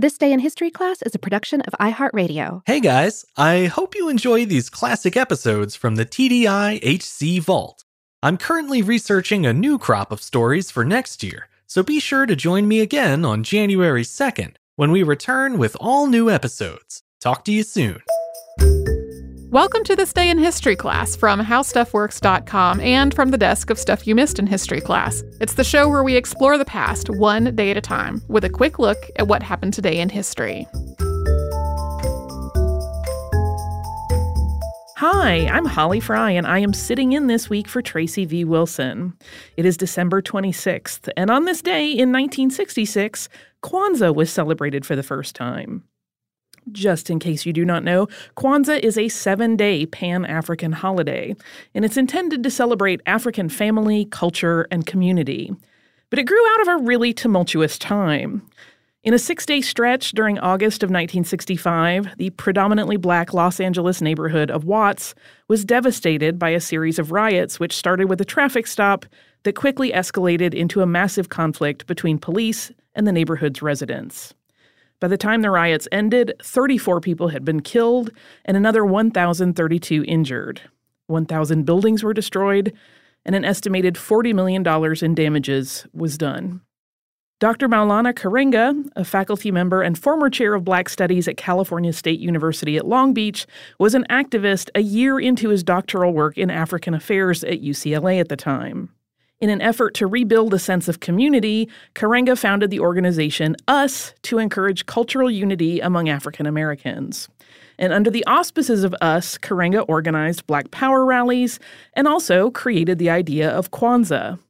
This 0.00 0.16
Day 0.16 0.32
in 0.32 0.38
History 0.38 0.70
class 0.70 1.02
is 1.02 1.16
a 1.16 1.18
production 1.18 1.60
of 1.62 1.72
iHeartRadio. 1.80 2.62
Hey 2.66 2.78
guys, 2.78 3.24
I 3.36 3.66
hope 3.66 3.96
you 3.96 4.08
enjoy 4.08 4.46
these 4.46 4.70
classic 4.70 5.16
episodes 5.16 5.74
from 5.74 5.96
the 5.96 6.06
TDI 6.06 6.78
HC 6.80 7.42
Vault. 7.42 7.82
I'm 8.22 8.36
currently 8.36 8.80
researching 8.80 9.44
a 9.44 9.52
new 9.52 9.76
crop 9.76 10.12
of 10.12 10.22
stories 10.22 10.70
for 10.70 10.84
next 10.84 11.24
year, 11.24 11.48
so 11.66 11.82
be 11.82 11.98
sure 11.98 12.26
to 12.26 12.36
join 12.36 12.68
me 12.68 12.78
again 12.78 13.24
on 13.24 13.42
January 13.42 14.04
2nd 14.04 14.54
when 14.76 14.92
we 14.92 15.02
return 15.02 15.58
with 15.58 15.76
all 15.80 16.06
new 16.06 16.30
episodes. 16.30 17.02
Talk 17.20 17.44
to 17.46 17.52
you 17.52 17.64
soon. 17.64 18.00
Welcome 19.50 19.82
to 19.84 19.96
this 19.96 20.12
day 20.12 20.28
in 20.28 20.36
history 20.36 20.76
class 20.76 21.16
from 21.16 21.40
howstuffworks.com 21.40 22.80
and 22.80 23.14
from 23.14 23.30
the 23.30 23.38
desk 23.38 23.70
of 23.70 23.78
Stuff 23.78 24.06
You 24.06 24.14
Missed 24.14 24.38
in 24.38 24.46
History 24.46 24.82
class. 24.82 25.22
It's 25.40 25.54
the 25.54 25.64
show 25.64 25.88
where 25.88 26.04
we 26.04 26.16
explore 26.16 26.58
the 26.58 26.66
past 26.66 27.08
one 27.08 27.56
day 27.56 27.70
at 27.70 27.78
a 27.78 27.80
time 27.80 28.20
with 28.28 28.44
a 28.44 28.50
quick 28.50 28.78
look 28.78 28.98
at 29.16 29.26
what 29.26 29.42
happened 29.42 29.72
today 29.72 30.00
in 30.00 30.10
history. 30.10 30.68
Hi, 34.98 35.48
I'm 35.50 35.64
Holly 35.64 36.00
Fry, 36.00 36.30
and 36.30 36.46
I 36.46 36.58
am 36.58 36.74
sitting 36.74 37.14
in 37.14 37.26
this 37.28 37.48
week 37.48 37.68
for 37.68 37.80
Tracy 37.80 38.26
V. 38.26 38.44
Wilson. 38.44 39.14
It 39.56 39.64
is 39.64 39.78
December 39.78 40.20
26th, 40.20 41.08
and 41.16 41.30
on 41.30 41.46
this 41.46 41.62
day 41.62 41.86
in 41.86 42.12
1966, 42.12 43.30
Kwanzaa 43.62 44.14
was 44.14 44.30
celebrated 44.30 44.84
for 44.84 44.94
the 44.94 45.02
first 45.02 45.34
time. 45.34 45.84
Just 46.72 47.10
in 47.10 47.18
case 47.18 47.46
you 47.46 47.52
do 47.52 47.64
not 47.64 47.84
know, 47.84 48.08
Kwanzaa 48.36 48.80
is 48.80 48.98
a 48.98 49.08
seven 49.08 49.56
day 49.56 49.86
Pan 49.86 50.24
African 50.24 50.72
holiday, 50.72 51.34
and 51.74 51.84
it's 51.84 51.96
intended 51.96 52.42
to 52.42 52.50
celebrate 52.50 53.00
African 53.06 53.48
family, 53.48 54.06
culture, 54.06 54.66
and 54.70 54.86
community. 54.86 55.52
But 56.10 56.18
it 56.18 56.24
grew 56.24 56.46
out 56.52 56.60
of 56.62 56.68
a 56.68 56.84
really 56.84 57.12
tumultuous 57.12 57.78
time. 57.78 58.42
In 59.04 59.14
a 59.14 59.18
six 59.18 59.46
day 59.46 59.60
stretch 59.60 60.12
during 60.12 60.38
August 60.40 60.82
of 60.82 60.88
1965, 60.88 62.16
the 62.18 62.30
predominantly 62.30 62.96
black 62.96 63.32
Los 63.32 63.60
Angeles 63.60 64.02
neighborhood 64.02 64.50
of 64.50 64.64
Watts 64.64 65.14
was 65.46 65.64
devastated 65.64 66.38
by 66.38 66.50
a 66.50 66.60
series 66.60 66.98
of 66.98 67.12
riots, 67.12 67.60
which 67.60 67.76
started 67.76 68.08
with 68.08 68.20
a 68.20 68.24
traffic 68.24 68.66
stop 68.66 69.06
that 69.44 69.54
quickly 69.54 69.92
escalated 69.92 70.52
into 70.52 70.82
a 70.82 70.86
massive 70.86 71.28
conflict 71.28 71.86
between 71.86 72.18
police 72.18 72.72
and 72.94 73.06
the 73.06 73.12
neighborhood's 73.12 73.62
residents. 73.62 74.34
By 75.00 75.08
the 75.08 75.16
time 75.16 75.42
the 75.42 75.50
riots 75.50 75.86
ended, 75.92 76.34
34 76.42 77.00
people 77.00 77.28
had 77.28 77.44
been 77.44 77.60
killed 77.60 78.10
and 78.44 78.56
another 78.56 78.84
1,032 78.84 80.04
injured. 80.08 80.62
1,000 81.06 81.64
buildings 81.64 82.02
were 82.02 82.12
destroyed, 82.12 82.72
and 83.24 83.34
an 83.34 83.44
estimated 83.44 83.94
$40 83.94 84.34
million 84.34 84.66
in 85.04 85.14
damages 85.14 85.86
was 85.92 86.18
done. 86.18 86.60
Dr. 87.40 87.68
Maulana 87.68 88.12
Karenga, 88.12 88.90
a 88.96 89.04
faculty 89.04 89.52
member 89.52 89.80
and 89.80 89.96
former 89.96 90.28
chair 90.28 90.54
of 90.54 90.64
Black 90.64 90.88
Studies 90.88 91.28
at 91.28 91.36
California 91.36 91.92
State 91.92 92.18
University 92.18 92.76
at 92.76 92.84
Long 92.86 93.14
Beach, 93.14 93.46
was 93.78 93.94
an 93.94 94.04
activist 94.10 94.70
a 94.74 94.80
year 94.80 95.20
into 95.20 95.50
his 95.50 95.62
doctoral 95.62 96.12
work 96.12 96.36
in 96.36 96.50
African 96.50 96.94
affairs 96.94 97.44
at 97.44 97.62
UCLA 97.62 98.18
at 98.18 98.28
the 98.28 98.36
time. 98.36 98.92
In 99.40 99.50
an 99.50 99.60
effort 99.60 99.94
to 99.94 100.06
rebuild 100.08 100.52
a 100.52 100.58
sense 100.58 100.88
of 100.88 100.98
community, 100.98 101.68
Karenga 101.94 102.36
founded 102.36 102.70
the 102.70 102.80
organization 102.80 103.54
US 103.68 104.12
to 104.22 104.38
encourage 104.38 104.86
cultural 104.86 105.30
unity 105.30 105.78
among 105.78 106.08
African 106.08 106.44
Americans. 106.44 107.28
And 107.78 107.92
under 107.92 108.10
the 108.10 108.26
auspices 108.26 108.82
of 108.82 108.96
US, 109.00 109.38
Karenga 109.38 109.84
organized 109.86 110.46
Black 110.48 110.72
Power 110.72 111.04
rallies 111.04 111.60
and 111.94 112.08
also 112.08 112.50
created 112.50 112.98
the 112.98 113.10
idea 113.10 113.48
of 113.48 113.70
Kwanzaa. 113.70 114.40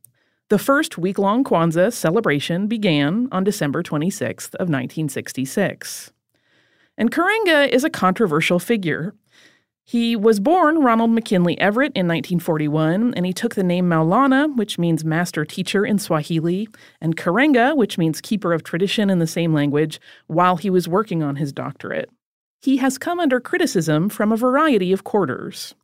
The 0.48 0.58
first 0.58 0.96
week 0.96 1.18
long 1.18 1.44
Kwanzaa 1.44 1.92
celebration 1.92 2.66
began 2.66 3.28
on 3.30 3.44
December 3.44 3.82
26th 3.82 4.54
of 4.54 4.70
1966. 4.70 6.12
And 6.96 7.10
Karenga 7.10 7.68
is 7.68 7.84
a 7.84 7.90
controversial 7.90 8.58
figure. 8.58 9.14
He 9.88 10.16
was 10.16 10.38
born 10.38 10.80
Ronald 10.80 11.12
McKinley 11.12 11.58
Everett 11.58 11.92
in 11.94 12.06
1941, 12.06 13.14
and 13.14 13.24
he 13.24 13.32
took 13.32 13.54
the 13.54 13.62
name 13.62 13.88
Maulana, 13.88 14.54
which 14.54 14.78
means 14.78 15.02
master 15.02 15.46
teacher 15.46 15.86
in 15.86 15.98
Swahili, 15.98 16.68
and 17.00 17.16
Karenga, 17.16 17.74
which 17.74 17.96
means 17.96 18.20
keeper 18.20 18.52
of 18.52 18.62
tradition 18.62 19.08
in 19.08 19.18
the 19.18 19.26
same 19.26 19.54
language, 19.54 19.98
while 20.26 20.58
he 20.58 20.68
was 20.68 20.86
working 20.86 21.22
on 21.22 21.36
his 21.36 21.54
doctorate. 21.54 22.10
He 22.60 22.76
has 22.76 22.98
come 22.98 23.18
under 23.18 23.40
criticism 23.40 24.10
from 24.10 24.30
a 24.30 24.36
variety 24.36 24.92
of 24.92 25.04
quarters. 25.04 25.74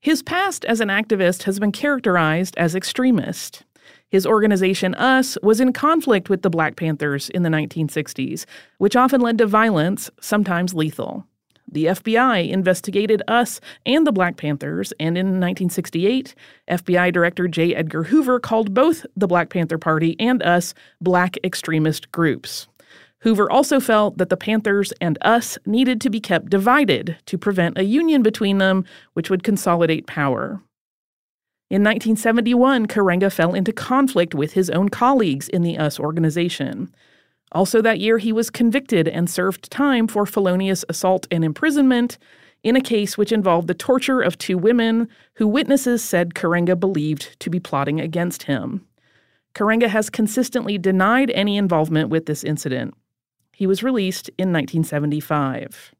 His 0.00 0.22
past 0.22 0.66
as 0.66 0.82
an 0.82 0.88
activist 0.88 1.44
has 1.44 1.58
been 1.58 1.72
characterized 1.72 2.54
as 2.58 2.74
extremist. 2.74 3.64
His 4.10 4.26
organization, 4.26 4.94
US, 4.98 5.38
was 5.42 5.62
in 5.62 5.72
conflict 5.72 6.28
with 6.28 6.42
the 6.42 6.50
Black 6.50 6.76
Panthers 6.76 7.30
in 7.30 7.42
the 7.42 7.48
1960s, 7.48 8.44
which 8.76 8.96
often 8.96 9.22
led 9.22 9.38
to 9.38 9.46
violence, 9.46 10.10
sometimes 10.20 10.74
lethal. 10.74 11.24
The 11.70 11.86
FBI 11.86 12.48
investigated 12.48 13.22
US 13.28 13.60
and 13.84 14.06
the 14.06 14.12
Black 14.12 14.36
Panthers, 14.36 14.92
and 15.00 15.18
in 15.18 15.40
1968, 15.40 16.34
FBI 16.70 17.12
Director 17.12 17.48
J. 17.48 17.74
Edgar 17.74 18.04
Hoover 18.04 18.38
called 18.38 18.72
both 18.72 19.04
the 19.16 19.26
Black 19.26 19.50
Panther 19.50 19.78
Party 19.78 20.16
and 20.20 20.42
US 20.44 20.74
black 21.00 21.36
extremist 21.44 22.10
groups. 22.12 22.68
Hoover 23.20 23.50
also 23.50 23.80
felt 23.80 24.18
that 24.18 24.28
the 24.28 24.36
Panthers 24.36 24.92
and 25.00 25.18
US 25.24 25.58
needed 25.66 26.00
to 26.02 26.10
be 26.10 26.20
kept 26.20 26.50
divided 26.50 27.16
to 27.26 27.36
prevent 27.36 27.78
a 27.78 27.84
union 27.84 28.22
between 28.22 28.58
them, 28.58 28.84
which 29.14 29.30
would 29.30 29.42
consolidate 29.42 30.06
power. 30.06 30.62
In 31.68 31.82
1971, 31.82 32.86
Karenga 32.86 33.32
fell 33.32 33.52
into 33.52 33.72
conflict 33.72 34.36
with 34.36 34.52
his 34.52 34.70
own 34.70 34.88
colleagues 34.88 35.48
in 35.48 35.62
the 35.62 35.76
US 35.78 35.98
organization. 35.98 36.94
Also, 37.52 37.80
that 37.80 38.00
year, 38.00 38.18
he 38.18 38.32
was 38.32 38.50
convicted 38.50 39.06
and 39.06 39.30
served 39.30 39.70
time 39.70 40.06
for 40.06 40.26
felonious 40.26 40.84
assault 40.88 41.26
and 41.30 41.44
imprisonment 41.44 42.18
in 42.62 42.74
a 42.74 42.80
case 42.80 43.16
which 43.16 43.32
involved 43.32 43.68
the 43.68 43.74
torture 43.74 44.20
of 44.20 44.36
two 44.36 44.58
women 44.58 45.08
who 45.34 45.46
witnesses 45.46 46.02
said 46.02 46.34
Karenga 46.34 46.78
believed 46.78 47.38
to 47.40 47.48
be 47.48 47.60
plotting 47.60 48.00
against 48.00 48.44
him. 48.44 48.84
Karenga 49.54 49.88
has 49.88 50.10
consistently 50.10 50.76
denied 50.76 51.30
any 51.30 51.56
involvement 51.56 52.10
with 52.10 52.26
this 52.26 52.42
incident. 52.42 52.94
He 53.52 53.66
was 53.66 53.82
released 53.82 54.28
in 54.30 54.52
1975. 54.52 55.94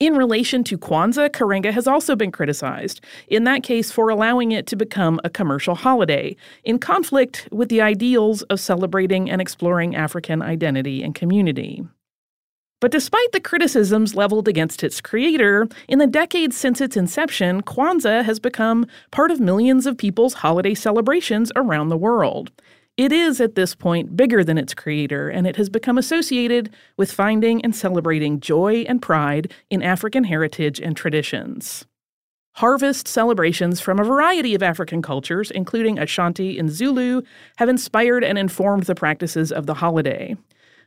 In 0.00 0.14
relation 0.14 0.62
to 0.62 0.78
Kwanzaa, 0.78 1.28
Karenga 1.30 1.72
has 1.72 1.88
also 1.88 2.14
been 2.14 2.30
criticized, 2.30 3.00
in 3.26 3.42
that 3.44 3.64
case 3.64 3.90
for 3.90 4.10
allowing 4.10 4.52
it 4.52 4.64
to 4.68 4.76
become 4.76 5.18
a 5.24 5.30
commercial 5.30 5.74
holiday, 5.74 6.36
in 6.62 6.78
conflict 6.78 7.48
with 7.50 7.68
the 7.68 7.80
ideals 7.80 8.42
of 8.42 8.60
celebrating 8.60 9.28
and 9.28 9.40
exploring 9.40 9.96
African 9.96 10.40
identity 10.40 11.02
and 11.02 11.16
community. 11.16 11.84
But 12.80 12.92
despite 12.92 13.32
the 13.32 13.40
criticisms 13.40 14.14
leveled 14.14 14.46
against 14.46 14.84
its 14.84 15.00
creator, 15.00 15.66
in 15.88 15.98
the 15.98 16.06
decades 16.06 16.56
since 16.56 16.80
its 16.80 16.96
inception, 16.96 17.60
Kwanzaa 17.62 18.22
has 18.22 18.38
become 18.38 18.86
part 19.10 19.32
of 19.32 19.40
millions 19.40 19.84
of 19.84 19.98
people's 19.98 20.34
holiday 20.34 20.74
celebrations 20.74 21.50
around 21.56 21.88
the 21.88 21.96
world. 21.96 22.52
It 22.98 23.12
is, 23.12 23.40
at 23.40 23.54
this 23.54 23.76
point, 23.76 24.16
bigger 24.16 24.42
than 24.42 24.58
its 24.58 24.74
creator, 24.74 25.28
and 25.28 25.46
it 25.46 25.54
has 25.54 25.70
become 25.70 25.98
associated 25.98 26.74
with 26.96 27.12
finding 27.12 27.62
and 27.64 27.74
celebrating 27.74 28.40
joy 28.40 28.84
and 28.88 29.00
pride 29.00 29.52
in 29.70 29.84
African 29.84 30.24
heritage 30.24 30.80
and 30.80 30.96
traditions. 30.96 31.86
Harvest 32.56 33.06
celebrations 33.06 33.80
from 33.80 34.00
a 34.00 34.04
variety 34.04 34.52
of 34.52 34.64
African 34.64 35.00
cultures, 35.00 35.52
including 35.52 35.96
Ashanti 35.96 36.58
and 36.58 36.68
Zulu, 36.68 37.22
have 37.58 37.68
inspired 37.68 38.24
and 38.24 38.36
informed 38.36 38.82
the 38.82 38.96
practices 38.96 39.52
of 39.52 39.66
the 39.66 39.74
holiday. 39.74 40.36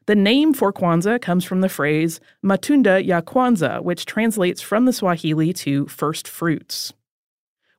The 0.05 0.15
name 0.15 0.53
for 0.53 0.73
Kwanzaa 0.73 1.21
comes 1.21 1.45
from 1.45 1.61
the 1.61 1.69
phrase 1.69 2.19
Matunda 2.43 3.05
ya 3.05 3.21
Kwanza, 3.21 3.81
which 3.81 4.05
translates 4.05 4.59
from 4.59 4.83
the 4.83 4.91
Swahili 4.91 5.53
to 5.53 5.87
first 5.87 6.27
fruits. 6.27 6.91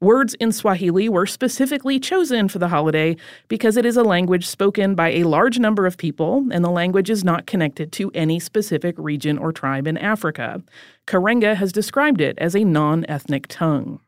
Words 0.02 0.34
in 0.40 0.50
Swahili 0.50 1.08
were 1.08 1.26
specifically 1.26 2.00
chosen 2.00 2.48
for 2.48 2.58
the 2.58 2.66
holiday 2.66 3.16
because 3.46 3.76
it 3.76 3.86
is 3.86 3.96
a 3.96 4.02
language 4.02 4.48
spoken 4.48 4.96
by 4.96 5.10
a 5.10 5.22
large 5.22 5.60
number 5.60 5.86
of 5.86 5.96
people, 5.96 6.44
and 6.50 6.64
the 6.64 6.72
language 6.72 7.08
is 7.08 7.22
not 7.22 7.46
connected 7.46 7.92
to 7.92 8.10
any 8.12 8.40
specific 8.40 8.96
region 8.98 9.38
or 9.38 9.52
tribe 9.52 9.86
in 9.86 9.96
Africa. 9.96 10.60
Karenga 11.06 11.54
has 11.54 11.70
described 11.70 12.20
it 12.20 12.36
as 12.38 12.56
a 12.56 12.64
non 12.64 13.06
ethnic 13.08 13.46
tongue. 13.46 14.00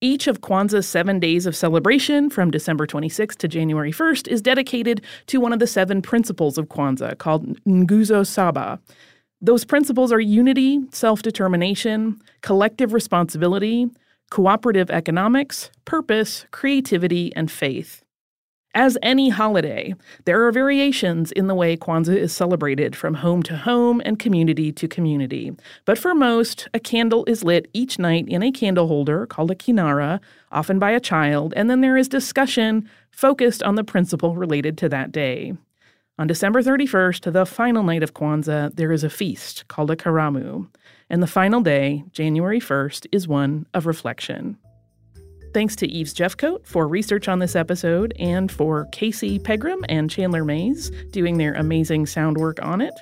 Each 0.00 0.26
of 0.26 0.40
Kwanzaa's 0.40 0.86
seven 0.86 1.20
days 1.20 1.44
of 1.44 1.54
celebration, 1.54 2.30
from 2.30 2.50
December 2.50 2.86
26th 2.86 3.36
to 3.36 3.48
January 3.48 3.92
1st, 3.92 4.28
is 4.28 4.40
dedicated 4.40 5.02
to 5.26 5.40
one 5.40 5.52
of 5.52 5.58
the 5.58 5.66
seven 5.66 6.00
principles 6.00 6.56
of 6.56 6.68
Kwanzaa, 6.68 7.18
called 7.18 7.62
Nguzo 7.66 8.26
Saba. 8.26 8.80
Those 9.42 9.66
principles 9.66 10.10
are 10.10 10.20
unity, 10.20 10.80
self 10.90 11.20
determination, 11.20 12.22
collective 12.40 12.94
responsibility, 12.94 13.90
cooperative 14.30 14.90
economics, 14.90 15.70
purpose, 15.84 16.46
creativity, 16.50 17.34
and 17.34 17.50
faith. 17.50 18.02
As 18.74 18.98
any 19.02 19.30
holiday, 19.30 19.94
there 20.24 20.46
are 20.46 20.52
variations 20.52 21.32
in 21.32 21.46
the 21.46 21.54
way 21.54 21.76
Kwanzaa 21.76 22.16
is 22.16 22.34
celebrated 22.34 22.94
from 22.94 23.14
home 23.14 23.42
to 23.44 23.56
home 23.56 24.02
and 24.04 24.18
community 24.18 24.70
to 24.72 24.86
community. 24.86 25.52
But 25.86 25.98
for 25.98 26.14
most, 26.14 26.68
a 26.74 26.78
candle 26.78 27.24
is 27.26 27.42
lit 27.42 27.68
each 27.72 27.98
night 27.98 28.28
in 28.28 28.42
a 28.42 28.52
candle 28.52 28.86
holder 28.86 29.26
called 29.26 29.50
a 29.50 29.54
kinara, 29.54 30.20
often 30.52 30.78
by 30.78 30.90
a 30.90 31.00
child, 31.00 31.54
and 31.56 31.70
then 31.70 31.80
there 31.80 31.96
is 31.96 32.08
discussion 32.08 32.88
focused 33.10 33.62
on 33.62 33.74
the 33.74 33.84
principle 33.84 34.36
related 34.36 34.76
to 34.78 34.88
that 34.90 35.12
day. 35.12 35.54
On 36.18 36.26
December 36.26 36.62
31st, 36.62 37.32
the 37.32 37.46
final 37.46 37.82
night 37.82 38.02
of 38.02 38.12
Kwanzaa, 38.12 38.74
there 38.76 38.92
is 38.92 39.02
a 39.02 39.10
feast 39.10 39.66
called 39.68 39.90
a 39.90 39.96
karamu. 39.96 40.68
And 41.10 41.22
the 41.22 41.26
final 41.26 41.60
day, 41.60 42.04
January 42.12 42.60
1st, 42.60 43.06
is 43.12 43.26
one 43.26 43.66
of 43.74 43.86
reflection. 43.86 44.58
Thanks 45.54 45.74
to 45.76 45.86
Eves 45.88 46.12
Jeffcoat 46.12 46.66
for 46.66 46.86
research 46.86 47.26
on 47.26 47.38
this 47.38 47.56
episode 47.56 48.12
and 48.18 48.52
for 48.52 48.86
Casey 48.92 49.38
Pegram 49.38 49.82
and 49.88 50.10
Chandler 50.10 50.44
Mays 50.44 50.90
doing 51.10 51.38
their 51.38 51.54
amazing 51.54 52.06
sound 52.06 52.36
work 52.36 52.62
on 52.62 52.82
it. 52.82 52.94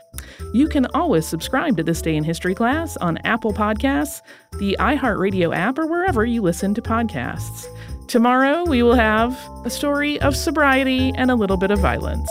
You 0.52 0.68
can 0.68 0.86
always 0.94 1.26
subscribe 1.26 1.76
to 1.76 1.82
This 1.82 2.00
Day 2.00 2.14
in 2.14 2.22
History 2.22 2.54
class 2.54 2.96
on 2.98 3.18
Apple 3.18 3.52
Podcasts, 3.52 4.20
the 4.58 4.76
iHeartRadio 4.78 5.54
app, 5.54 5.78
or 5.78 5.86
wherever 5.86 6.24
you 6.24 6.40
listen 6.40 6.72
to 6.74 6.82
podcasts. 6.82 7.66
Tomorrow, 8.06 8.64
we 8.64 8.82
will 8.82 8.94
have 8.94 9.36
a 9.64 9.70
story 9.70 10.20
of 10.20 10.36
sobriety 10.36 11.12
and 11.16 11.30
a 11.30 11.34
little 11.34 11.56
bit 11.56 11.72
of 11.72 11.80
violence. 11.80 12.30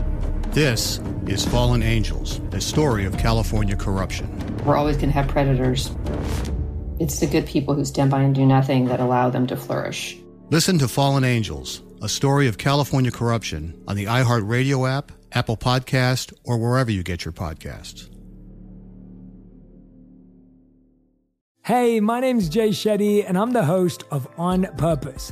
This 0.53 0.99
is 1.27 1.45
Fallen 1.45 1.81
Angels, 1.81 2.41
a 2.51 2.59
story 2.59 3.05
of 3.05 3.17
California 3.17 3.73
corruption. 3.77 4.27
We're 4.65 4.75
always 4.75 4.97
going 4.97 5.07
to 5.07 5.13
have 5.13 5.29
predators. 5.29 5.91
It's 6.99 7.21
the 7.21 7.25
good 7.25 7.45
people 7.45 7.73
who 7.73 7.85
stand 7.85 8.11
by 8.11 8.23
and 8.23 8.35
do 8.35 8.45
nothing 8.45 8.83
that 8.87 8.99
allow 8.99 9.29
them 9.29 9.47
to 9.47 9.55
flourish. 9.55 10.17
Listen 10.49 10.77
to 10.79 10.89
Fallen 10.89 11.23
Angels, 11.23 11.81
a 12.01 12.09
story 12.09 12.49
of 12.49 12.57
California 12.57 13.11
corruption 13.11 13.81
on 13.87 13.95
the 13.95 14.05
iHeartRadio 14.05 14.89
app, 14.91 15.13
Apple 15.31 15.55
Podcast, 15.55 16.33
or 16.43 16.57
wherever 16.57 16.91
you 16.91 17.01
get 17.01 17.23
your 17.23 17.31
podcasts. 17.31 18.09
Hey, 21.63 22.01
my 22.01 22.19
name's 22.19 22.49
Jay 22.49 22.71
Shetty, 22.71 23.23
and 23.25 23.37
I'm 23.37 23.51
the 23.51 23.63
host 23.63 24.03
of 24.11 24.27
On 24.37 24.63
Purpose. 24.75 25.31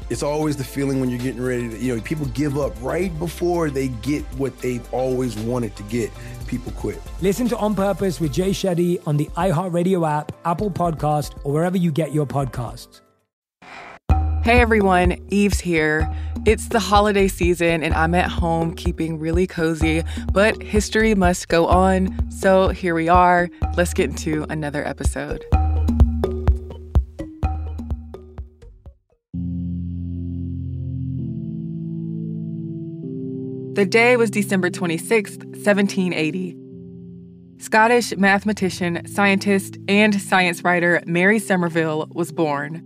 It's 0.11 0.23
always 0.23 0.57
the 0.57 0.63
feeling 0.65 0.99
when 0.99 1.09
you're 1.09 1.19
getting 1.19 1.41
ready 1.41 1.69
to, 1.69 1.77
you 1.77 1.95
know, 1.95 2.01
people 2.01 2.25
give 2.27 2.57
up 2.57 2.73
right 2.81 3.17
before 3.17 3.69
they 3.69 3.87
get 3.87 4.25
what 4.35 4.59
they've 4.59 4.93
always 4.93 5.37
wanted 5.37 5.73
to 5.77 5.83
get. 5.83 6.11
People 6.47 6.73
quit. 6.73 7.01
Listen 7.21 7.47
to 7.47 7.55
On 7.55 7.73
Purpose 7.73 8.19
with 8.19 8.33
Jay 8.33 8.49
Shetty 8.49 9.01
on 9.07 9.15
the 9.15 9.27
iHeartRadio 9.37 10.05
app, 10.05 10.33
Apple 10.43 10.69
Podcast, 10.69 11.39
or 11.45 11.53
wherever 11.53 11.77
you 11.77 11.93
get 11.93 12.13
your 12.13 12.25
podcasts. 12.25 12.99
Hey 14.43 14.59
everyone, 14.59 15.15
Eves 15.29 15.61
here. 15.61 16.13
It's 16.45 16.67
the 16.67 16.79
holiday 16.79 17.29
season 17.29 17.81
and 17.81 17.93
I'm 17.93 18.13
at 18.13 18.29
home 18.29 18.75
keeping 18.75 19.17
really 19.17 19.47
cozy, 19.47 20.03
but 20.33 20.61
history 20.61 21.15
must 21.15 21.47
go 21.47 21.67
on. 21.67 22.29
So 22.29 22.67
here 22.67 22.95
we 22.95 23.07
are. 23.07 23.49
Let's 23.77 23.93
get 23.93 24.09
into 24.09 24.45
another 24.49 24.85
episode. 24.85 25.45
The 33.81 33.87
day 33.87 34.15
was 34.15 34.29
December 34.29 34.69
26, 34.69 35.37
1780. 35.37 36.55
Scottish 37.57 38.15
mathematician, 38.15 39.01
scientist, 39.07 39.79
and 39.87 40.21
science 40.21 40.63
writer 40.63 41.01
Mary 41.07 41.39
Somerville 41.39 42.07
was 42.13 42.31
born. 42.31 42.83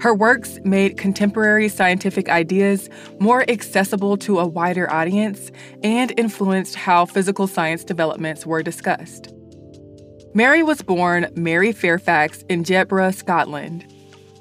Her 0.00 0.14
works 0.14 0.60
made 0.62 0.98
contemporary 0.98 1.68
scientific 1.68 2.28
ideas 2.28 2.88
more 3.18 3.44
accessible 3.50 4.16
to 4.18 4.38
a 4.38 4.46
wider 4.46 4.88
audience 4.88 5.50
and 5.82 6.16
influenced 6.16 6.76
how 6.76 7.04
physical 7.04 7.48
science 7.48 7.82
developments 7.82 8.46
were 8.46 8.62
discussed. 8.62 9.34
Mary 10.32 10.62
was 10.62 10.80
born 10.80 11.26
Mary 11.34 11.72
Fairfax 11.72 12.44
in 12.48 12.62
Jedburgh, 12.62 13.16
Scotland. 13.16 13.84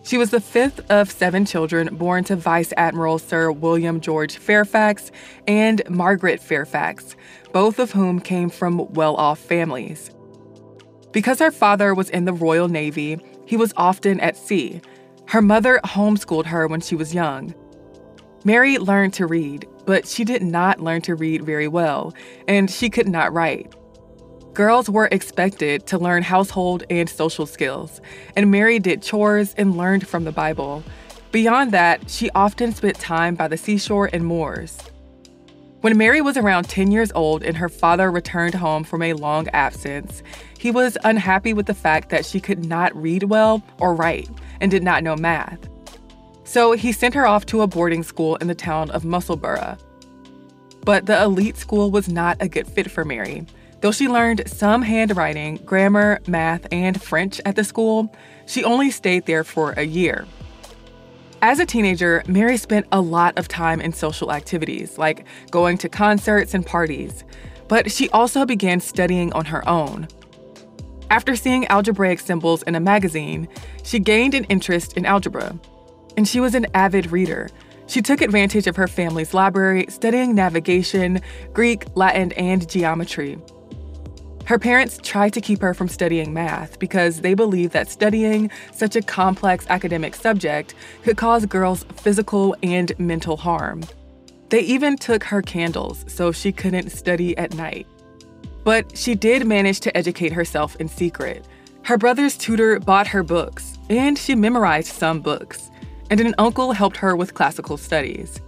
She 0.07 0.17
was 0.17 0.29
the 0.29 0.39
fifth 0.39 0.89
of 0.89 1.11
seven 1.11 1.45
children 1.45 1.93
born 1.97 2.23
to 2.25 2.37
Vice 2.37 2.71
Admiral 2.77 3.19
Sir 3.19 3.51
William 3.51 3.99
George 3.99 4.37
Fairfax 4.37 5.11
and 5.45 5.81
Margaret 5.89 6.39
Fairfax, 6.39 7.17
both 7.51 7.77
of 7.77 7.91
whom 7.91 8.21
came 8.21 8.49
from 8.49 8.87
well 8.93 9.17
off 9.17 9.37
families. 9.37 10.09
Because 11.11 11.39
her 11.39 11.51
father 11.51 11.93
was 11.93 12.09
in 12.09 12.23
the 12.23 12.31
Royal 12.31 12.69
Navy, 12.69 13.19
he 13.45 13.57
was 13.57 13.73
often 13.75 14.21
at 14.21 14.37
sea. 14.37 14.79
Her 15.27 15.41
mother 15.41 15.81
homeschooled 15.83 16.45
her 16.45 16.67
when 16.67 16.79
she 16.79 16.95
was 16.95 17.13
young. 17.13 17.53
Mary 18.45 18.77
learned 18.77 19.13
to 19.15 19.27
read, 19.27 19.67
but 19.85 20.07
she 20.07 20.23
did 20.23 20.41
not 20.41 20.79
learn 20.79 21.01
to 21.01 21.15
read 21.15 21.43
very 21.43 21.67
well, 21.67 22.13
and 22.47 22.71
she 22.71 22.89
could 22.89 23.09
not 23.09 23.33
write. 23.33 23.75
Girls 24.57 24.89
were 24.89 25.07
expected 25.11 25.85
to 25.85 25.99
learn 25.99 26.23
household 26.23 26.83
and 26.89 27.07
social 27.07 27.45
skills, 27.45 28.01
and 28.35 28.49
Mary 28.49 28.79
did 28.79 29.03
chores 29.03 29.53
and 29.53 29.77
learned 29.77 30.07
from 30.07 30.23
the 30.23 30.31
Bible. 30.31 30.83
Beyond 31.31 31.71
that, 31.73 32.09
she 32.09 32.31
often 32.31 32.73
spent 32.73 32.95
time 32.95 33.35
by 33.35 33.47
the 33.47 33.55
seashore 33.55 34.09
and 34.11 34.25
moors. 34.25 34.79
When 35.81 35.95
Mary 35.95 36.21
was 36.21 36.37
around 36.37 36.63
10 36.63 36.89
years 36.89 37.11
old 37.13 37.43
and 37.43 37.55
her 37.55 37.69
father 37.69 38.09
returned 38.09 38.55
home 38.55 38.83
from 38.83 39.03
a 39.03 39.13
long 39.13 39.47
absence, 39.49 40.23
he 40.57 40.71
was 40.71 40.97
unhappy 41.03 41.53
with 41.53 41.67
the 41.67 41.75
fact 41.75 42.09
that 42.09 42.25
she 42.25 42.39
could 42.39 42.65
not 42.65 42.99
read 42.99 43.25
well 43.25 43.61
or 43.79 43.93
write 43.93 44.27
and 44.59 44.71
did 44.71 44.81
not 44.81 45.03
know 45.03 45.15
math. 45.15 45.69
So 46.45 46.71
he 46.71 46.91
sent 46.93 47.13
her 47.13 47.27
off 47.27 47.45
to 47.45 47.61
a 47.61 47.67
boarding 47.67 48.01
school 48.01 48.37
in 48.37 48.47
the 48.47 48.55
town 48.55 48.89
of 48.89 49.05
Musselburgh. 49.05 49.77
But 50.83 51.05
the 51.05 51.21
elite 51.21 51.57
school 51.57 51.91
was 51.91 52.09
not 52.09 52.37
a 52.39 52.49
good 52.49 52.65
fit 52.65 52.89
for 52.89 53.05
Mary, 53.05 53.45
Though 53.81 53.91
she 53.91 54.07
learned 54.07 54.43
some 54.47 54.81
handwriting, 54.81 55.57
grammar, 55.57 56.19
math, 56.27 56.67
and 56.71 57.01
French 57.01 57.39
at 57.45 57.55
the 57.55 57.63
school, 57.63 58.13
she 58.45 58.63
only 58.63 58.89
stayed 58.89 59.25
there 59.25 59.43
for 59.43 59.71
a 59.73 59.83
year. 59.83 60.25
As 61.41 61.59
a 61.59 61.65
teenager, 61.65 62.23
Mary 62.27 62.57
spent 62.57 62.87
a 62.91 62.99
lot 62.99 63.37
of 63.37 63.47
time 63.47 63.79
in 63.79 63.93
social 63.93 64.31
activities, 64.31 64.97
like 64.97 65.25
going 65.51 65.77
to 65.79 65.89
concerts 65.89 66.55
and 66.55 66.65
parties, 66.65 67.23
but 67.67 67.91
she 67.91 68.09
also 68.09 68.45
began 68.45 68.79
studying 68.79 69.31
on 69.33 69.45
her 69.45 69.67
own. 69.69 70.07
After 71.11 71.35
seeing 71.35 71.67
algebraic 71.67 72.19
symbols 72.19 72.63
in 72.63 72.73
a 72.73 72.79
magazine, 72.79 73.47
she 73.83 73.99
gained 73.99 74.33
an 74.33 74.45
interest 74.45 74.97
in 74.97 75.05
algebra. 75.05 75.57
And 76.17 76.27
she 76.27 76.39
was 76.39 76.55
an 76.55 76.65
avid 76.73 77.11
reader, 77.11 77.49
she 77.87 78.01
took 78.01 78.21
advantage 78.21 78.67
of 78.67 78.75
her 78.75 78.87
family's 78.87 79.33
library, 79.33 79.85
studying 79.89 80.35
navigation, 80.35 81.21
Greek, 81.53 81.85
Latin, 81.95 82.33
and 82.33 82.67
geometry. 82.69 83.39
Her 84.47 84.57
parents 84.57 84.97
tried 85.03 85.33
to 85.33 85.41
keep 85.41 85.61
her 85.61 85.73
from 85.73 85.89
studying 85.89 86.33
math 86.33 86.79
because 86.79 87.19
they 87.19 87.33
believed 87.33 87.73
that 87.73 87.89
studying 87.89 88.49
such 88.71 88.95
a 88.95 89.01
complex 89.01 89.65
academic 89.67 90.15
subject 90.15 90.73
could 91.03 91.17
cause 91.17 91.45
girls 91.45 91.83
physical 91.97 92.55
and 92.63 92.97
mental 92.97 93.35
harm. 93.35 93.83
They 94.47 94.61
even 94.61 94.95
took 94.95 95.25
her 95.25 95.41
candles 95.41 96.05
so 96.07 96.31
she 96.31 96.53
couldn't 96.53 96.91
study 96.91 97.37
at 97.37 97.55
night. 97.55 97.87
But 98.63 98.97
she 98.97 99.15
did 99.15 99.45
manage 99.45 99.81
to 99.81 99.97
educate 99.97 100.31
herself 100.31 100.77
in 100.77 100.87
secret. 100.87 101.45
Her 101.81 101.97
brother's 101.97 102.37
tutor 102.37 102.79
bought 102.79 103.07
her 103.07 103.23
books, 103.23 103.77
and 103.89 104.17
she 104.17 104.33
memorized 104.33 104.93
some 104.93 105.19
books, 105.19 105.69
and 106.09 106.21
an 106.21 106.35
uncle 106.37 106.71
helped 106.71 106.95
her 106.95 107.17
with 107.17 107.33
classical 107.33 107.75
studies. 107.75 108.39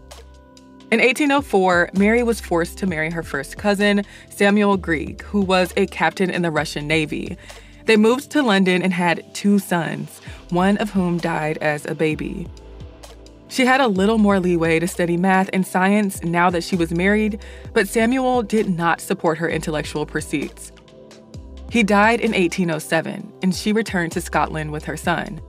In 0.91 1.01
1804, 1.01 1.91
Mary 1.93 2.23
was 2.23 2.39
forced 2.41 2.79
to 2.79 2.87
marry 2.87 3.11
her 3.11 3.21
first 3.21 3.57
cousin, 3.57 4.03
Samuel 4.31 4.75
Greig, 4.75 5.21
who 5.21 5.39
was 5.39 5.71
a 5.77 5.85
captain 5.85 6.31
in 6.31 6.41
the 6.41 6.49
Russian 6.49 6.87
Navy. 6.87 7.37
They 7.85 7.95
moved 7.95 8.31
to 8.31 8.41
London 8.41 8.81
and 8.81 8.91
had 8.91 9.23
two 9.35 9.59
sons, 9.59 10.19
one 10.49 10.77
of 10.77 10.89
whom 10.89 11.19
died 11.19 11.59
as 11.59 11.85
a 11.85 11.93
baby. 11.93 12.47
She 13.49 13.67
had 13.67 13.81
a 13.81 13.87
little 13.87 14.17
more 14.17 14.39
leeway 14.39 14.79
to 14.79 14.87
study 14.87 15.15
math 15.15 15.51
and 15.53 15.65
science 15.65 16.23
now 16.23 16.49
that 16.49 16.63
she 16.63 16.75
was 16.75 16.91
married, 16.91 17.39
but 17.71 17.87
Samuel 17.87 18.41
did 18.41 18.67
not 18.67 18.99
support 18.99 19.37
her 19.37 19.49
intellectual 19.49 20.07
pursuits. 20.07 20.71
He 21.69 21.83
died 21.83 22.19
in 22.19 22.31
1807, 22.31 23.31
and 23.43 23.53
she 23.53 23.73
returned 23.73 24.11
to 24.13 24.21
Scotland 24.21 24.71
with 24.71 24.85
her 24.85 24.97
son. 24.97 25.39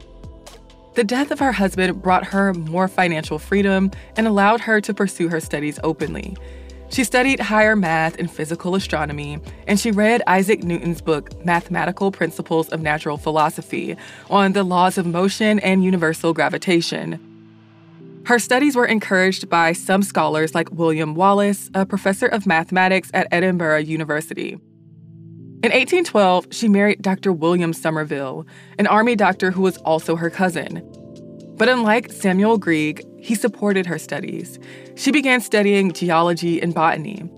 The 0.95 1.05
death 1.05 1.31
of 1.31 1.39
her 1.39 1.53
husband 1.53 2.03
brought 2.03 2.27
her 2.27 2.53
more 2.53 2.89
financial 2.89 3.39
freedom 3.39 3.91
and 4.17 4.27
allowed 4.27 4.61
her 4.63 4.81
to 4.81 4.93
pursue 4.93 5.29
her 5.29 5.41
studies 5.41 5.79
openly. 5.85 6.37
She 6.91 7.05
studied 7.05 7.39
higher 7.39 7.77
math 7.77 8.19
and 8.19 8.29
physical 8.29 8.75
astronomy, 8.75 9.39
and 9.69 9.79
she 9.79 9.93
read 9.93 10.23
Isaac 10.27 10.65
Newton's 10.65 11.01
book, 11.01 11.45
Mathematical 11.45 12.11
Principles 12.11 12.69
of 12.71 12.83
Natural 12.83 13.17
Philosophy, 13.17 13.97
on 14.29 14.55
the 14.55 14.65
laws 14.65 14.99
of 14.99 15.07
motion 15.07 15.61
and 15.61 15.85
universal 15.85 16.33
gravitation. 16.35 17.21
Her 18.27 18.41
studies 18.41 18.75
were 18.75 18.87
encouraged 18.87 19.49
by 19.49 19.73
some 19.73 20.03
scholars 20.03 20.53
like 20.53 20.73
William 20.73 21.15
Wallace, 21.15 21.71
a 21.75 21.87
professor 21.87 22.27
of 22.27 22.47
mathematics 22.47 23.11
at 23.15 23.29
Edinburgh 23.31 23.79
University. 23.79 24.59
In 25.63 25.73
1812, 25.73 26.47
she 26.53 26.71
married 26.71 27.03
Dr. 27.03 27.35
William 27.35 27.75
Somerville, 27.75 28.47
an 28.79 28.87
army 28.87 29.15
doctor 29.15 29.51
who 29.51 29.61
was 29.61 29.77
also 29.79 30.17
her 30.17 30.31
cousin. 30.31 30.83
But 31.59 31.69
unlike 31.69 32.11
Samuel 32.11 32.57
Greig, 32.57 33.05
he 33.19 33.35
supported 33.35 33.85
her 33.85 33.99
studies. 33.99 34.59
She 34.95 35.13
began 35.13 35.43
studying 35.43 35.93
geology 35.93 36.63
and 36.63 36.73
botany. 36.73 37.29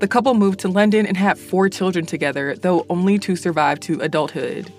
The 0.00 0.08
couple 0.08 0.34
moved 0.34 0.58
to 0.60 0.68
London 0.68 1.06
and 1.06 1.16
had 1.16 1.38
four 1.38 1.68
children 1.68 2.04
together, 2.04 2.56
though 2.56 2.84
only 2.90 3.16
two 3.16 3.36
survived 3.36 3.82
to 3.82 4.00
adulthood. 4.00 4.72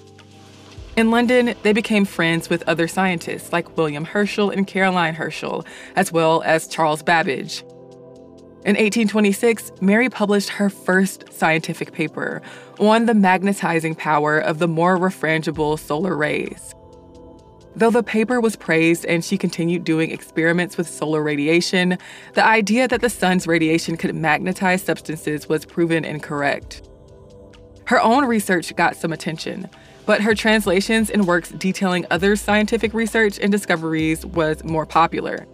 In 0.98 1.10
London, 1.10 1.56
they 1.64 1.72
became 1.72 2.04
friends 2.04 2.50
with 2.50 2.68
other 2.68 2.90
scientists 2.90 3.54
like 3.54 3.78
William 3.78 4.04
Herschel 4.04 4.50
and 4.50 4.68
Caroline 4.68 5.14
Herschel, 5.14 5.66
as 5.96 6.12
well 6.12 6.42
as 6.46 6.68
Charles 6.68 7.02
Babbage. 7.02 7.64
In 8.64 8.76
1826, 8.76 9.72
Mary 9.82 10.08
published 10.08 10.50
her 10.50 10.70
first 10.70 11.34
scientific 11.34 11.94
paper 11.94 12.44
on 12.80 13.08
the 13.08 13.16
magnetizing 13.16 13.96
power 13.96 14.38
of 14.38 14.60
the 14.60 14.68
more 14.68 15.00
refrangible 15.00 15.80
solar 15.80 16.16
rays. 16.16 16.76
Though 17.76 17.90
the 17.90 18.04
paper 18.04 18.40
was 18.40 18.56
praised 18.56 19.04
and 19.06 19.26
she 19.26 19.36
continued 19.36 19.84
doing 19.84 20.12
experiments 20.12 20.78
with 20.78 20.88
solar 20.88 21.24
radiation, 21.24 21.98
the 22.34 22.46
idea 22.46 22.88
that 22.88 23.02
the 23.02 23.10
sun's 23.10 23.48
radiation 23.48 23.98
could 23.98 24.14
magnetize 24.14 24.84
substances 24.84 25.50
was 25.50 25.66
proven 25.66 26.06
incorrect. 26.06 26.88
Her 27.86 28.00
own 28.00 28.26
research 28.26 28.76
got 28.76 28.96
some 28.96 29.12
attention, 29.12 29.70
but 30.06 30.22
her 30.22 30.36
translations 30.36 31.10
and 31.10 31.26
works 31.26 31.50
detailing 31.50 32.06
other 32.12 32.36
scientific 32.36 32.94
research 32.94 33.40
and 33.40 33.52
discoveries 33.52 34.24
was 34.24 34.64
more 34.64 34.86
popular. 34.86 35.48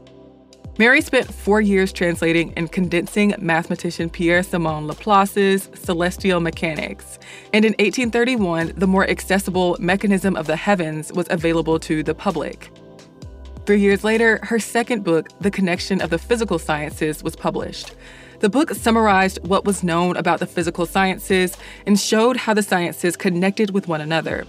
Mary 0.79 1.01
spent 1.01 1.33
four 1.33 1.59
years 1.59 1.91
translating 1.91 2.53
and 2.53 2.71
condensing 2.71 3.33
mathematician 3.39 4.11
Pierre 4.11 4.43
Simon 4.43 4.85
Laplace's 4.85 5.69
celestial 5.73 6.39
mechanics. 6.39 7.17
And 7.51 7.65
in 7.65 7.71
1831, 7.79 8.73
the 8.77 8.85
more 8.85 9.09
accessible 9.09 9.75
mechanism 9.79 10.35
of 10.35 10.45
the 10.45 10.55
heavens 10.55 11.11
was 11.11 11.25
available 11.31 11.79
to 11.79 12.03
the 12.03 12.13
public. 12.13 12.69
Three 13.65 13.79
years 13.79 14.03
later, 14.03 14.39
her 14.43 14.59
second 14.59 15.03
book, 15.03 15.29
The 15.41 15.49
Connection 15.49 15.99
of 15.99 16.11
the 16.11 16.19
Physical 16.19 16.59
Sciences, 16.59 17.23
was 17.23 17.35
published. 17.35 17.95
The 18.39 18.49
book 18.49 18.69
summarized 18.75 19.39
what 19.47 19.65
was 19.65 19.83
known 19.83 20.15
about 20.15 20.39
the 20.39 20.45
physical 20.45 20.85
sciences 20.85 21.57
and 21.87 21.99
showed 21.99 22.37
how 22.37 22.53
the 22.53 22.61
sciences 22.61 23.17
connected 23.17 23.71
with 23.71 23.87
one 23.87 24.01
another. 24.01 24.45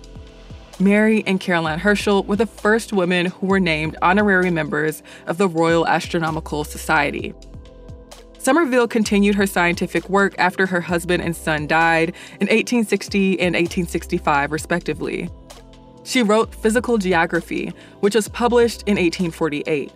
Mary 0.81 1.25
and 1.27 1.41
Caroline 1.41 1.81
Herschel 1.81 2.23
were 2.23 2.37
the 2.37 2.47
first 2.47 2.93
women 2.93 3.27
who 3.27 3.49
were 3.49 3.59
named 3.59 3.97
honorary 4.01 4.51
members 4.51 5.03
of 5.27 5.37
the 5.37 5.49
Royal 5.49 5.87
Astronomical 5.89 6.63
Society. 6.63 7.35
Somerville 8.39 8.87
continued 8.87 9.35
her 9.35 9.47
scientific 9.47 10.09
work 10.09 10.37
after 10.39 10.67
her 10.67 10.81
husband 10.81 11.23
and 11.23 11.35
son 11.35 11.67
died 11.67 12.11
in 12.41 12.47
1860 12.47 13.33
and 13.41 13.55
1865, 13.57 14.53
respectively. 14.53 15.29
She 16.05 16.23
wrote 16.23 16.55
Physical 16.55 16.97
Geography, 16.97 17.73
which 17.99 18.15
was 18.15 18.29
published 18.29 18.83
in 18.83 18.93
1848. 18.93 19.93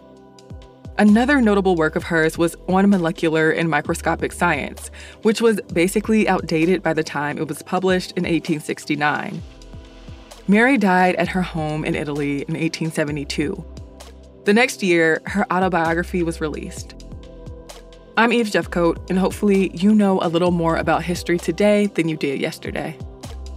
Another 0.98 1.40
notable 1.40 1.76
work 1.76 1.94
of 1.94 2.02
hers 2.02 2.36
was 2.36 2.56
On 2.68 2.90
Molecular 2.90 3.50
and 3.52 3.70
Microscopic 3.70 4.32
Science, 4.32 4.90
which 5.22 5.40
was 5.40 5.60
basically 5.72 6.28
outdated 6.28 6.82
by 6.82 6.92
the 6.92 7.04
time 7.04 7.38
it 7.38 7.46
was 7.46 7.62
published 7.62 8.10
in 8.12 8.24
1869. 8.24 9.40
Mary 10.52 10.76
died 10.76 11.14
at 11.16 11.28
her 11.28 11.40
home 11.40 11.82
in 11.82 11.94
Italy 11.94 12.42
in 12.42 12.52
1872. 12.52 13.64
The 14.44 14.52
next 14.52 14.82
year, 14.82 15.22
her 15.24 15.50
autobiography 15.50 16.22
was 16.22 16.42
released. 16.42 17.06
I'm 18.18 18.34
Eves 18.34 18.52
Jeffcoat, 18.52 19.08
and 19.08 19.18
hopefully, 19.18 19.70
you 19.72 19.94
know 19.94 20.20
a 20.20 20.28
little 20.28 20.50
more 20.50 20.76
about 20.76 21.04
history 21.04 21.38
today 21.38 21.86
than 21.86 22.06
you 22.06 22.18
did 22.18 22.38
yesterday. 22.38 22.98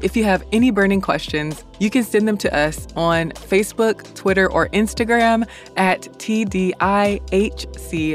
If 0.01 0.15
you 0.15 0.23
have 0.23 0.45
any 0.53 0.71
burning 0.71 1.01
questions, 1.01 1.65
you 1.79 1.89
can 1.89 2.05
send 2.05 2.29
them 2.29 2.37
to 2.37 2.55
us 2.55 2.87
on 2.95 3.31
Facebook, 3.31 4.15
Twitter, 4.15 4.49
or 4.49 4.69
Instagram 4.69 5.45
at 5.75 6.03
TDIHC 6.03 6.77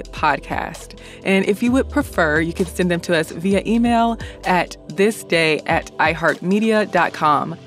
Podcast. 0.09 0.99
And 1.23 1.45
if 1.45 1.63
you 1.63 1.71
would 1.73 1.91
prefer, 1.91 2.41
you 2.41 2.55
can 2.55 2.65
send 2.65 2.91
them 2.91 3.01
to 3.01 3.15
us 3.15 3.31
via 3.31 3.63
email 3.67 4.17
at 4.45 4.79
thisday 4.89 5.61
at 5.67 5.95
iheartmedia.com. 5.99 7.59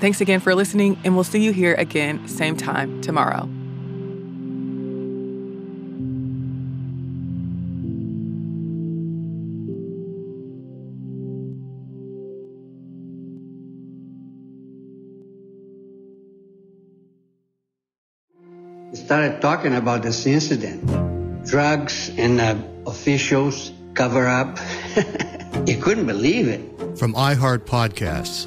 Thanks 0.00 0.20
again 0.20 0.40
for 0.40 0.54
listening, 0.54 0.98
and 1.04 1.14
we'll 1.14 1.24
see 1.24 1.42
you 1.42 1.52
here 1.52 1.74
again, 1.74 2.26
same 2.26 2.56
time 2.56 3.00
tomorrow. 3.02 3.48
started 19.10 19.40
talking 19.42 19.74
about 19.74 20.02
this 20.02 20.24
incident. 20.24 20.86
Drugs 21.44 22.10
and 22.16 22.40
uh, 22.40 22.54
officials 22.86 23.72
cover 23.94 24.28
up. 24.28 24.56
you 25.66 25.76
couldn't 25.78 26.06
believe 26.06 26.46
it. 26.46 26.60
From 26.96 27.14
iHeart 27.14 27.66
Podcasts. 27.66 28.46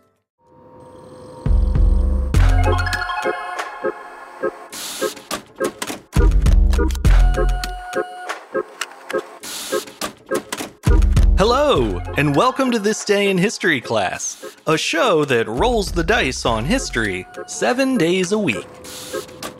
Hello, 11.43 11.97
and 12.17 12.35
welcome 12.35 12.69
to 12.69 12.77
This 12.77 13.03
Day 13.03 13.31
in 13.31 13.35
History 13.35 13.81
class, 13.81 14.45
a 14.67 14.77
show 14.77 15.25
that 15.25 15.47
rolls 15.47 15.91
the 15.91 16.03
dice 16.03 16.45
on 16.45 16.63
history 16.65 17.25
seven 17.47 17.97
days 17.97 18.31
a 18.31 18.37
week. 18.37 18.67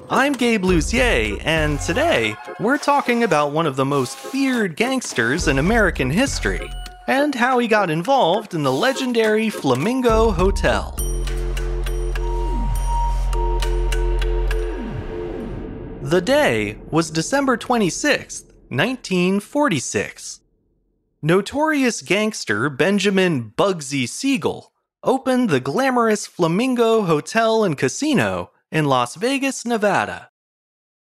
I'm 0.08 0.34
Gabe 0.34 0.64
Luzier, 0.64 1.42
and 1.44 1.80
today 1.80 2.36
we're 2.60 2.78
talking 2.78 3.24
about 3.24 3.52
one 3.52 3.66
of 3.66 3.78
the 3.78 3.84
most 3.84 4.16
feared 4.16 4.76
gangsters 4.76 5.48
in 5.48 5.58
American 5.58 6.12
history 6.12 6.70
and 7.08 7.34
how 7.34 7.58
he 7.58 7.68
got 7.68 7.90
involved 7.90 8.54
in 8.54 8.62
the 8.62 8.72
legendary 8.72 9.50
Flamingo 9.50 10.30
Hotel. 10.30 10.92
The 16.04 16.22
day 16.24 16.78
was 16.92 17.10
December 17.10 17.58
26, 17.58 18.44
1946. 18.70 20.41
Notorious 21.24 22.02
gangster 22.02 22.68
Benjamin 22.68 23.54
Bugsy 23.56 24.10
Siegel 24.10 24.74
opened 25.04 25.52
the 25.52 25.60
glamorous 25.60 26.26
Flamingo 26.26 27.04
Hotel 27.04 27.64
and 27.64 27.78
Casino 27.78 28.50
in 28.72 28.86
Las 28.86 29.14
Vegas, 29.14 29.64
Nevada. 29.64 30.32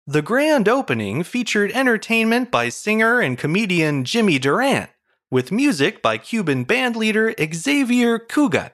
The 0.07 0.23
grand 0.23 0.67
opening 0.67 1.21
featured 1.21 1.71
entertainment 1.71 2.49
by 2.49 2.69
singer 2.69 3.19
and 3.19 3.37
comedian 3.37 4.05
Jimmy 4.05 4.39
Durante, 4.39 4.91
with 5.29 5.51
music 5.51 6.01
by 6.01 6.17
Cuban 6.17 6.65
bandleader 6.65 7.35
Xavier 7.53 8.17
Cugat. 8.17 8.71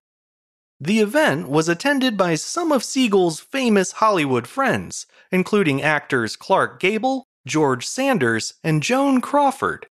The 0.79 1.01
event 1.01 1.49
was 1.49 1.67
attended 1.67 2.15
by 2.15 2.35
some 2.35 2.71
of 2.71 2.85
Siegel's 2.85 3.41
famous 3.41 3.91
Hollywood 3.93 4.47
friends, 4.47 5.07
including 5.29 5.81
actors 5.81 6.37
Clark 6.37 6.79
Gable, 6.79 7.25
George 7.45 7.85
Sanders, 7.85 8.53
and 8.63 8.81
Joan 8.81 9.19
Crawford. 9.19 9.87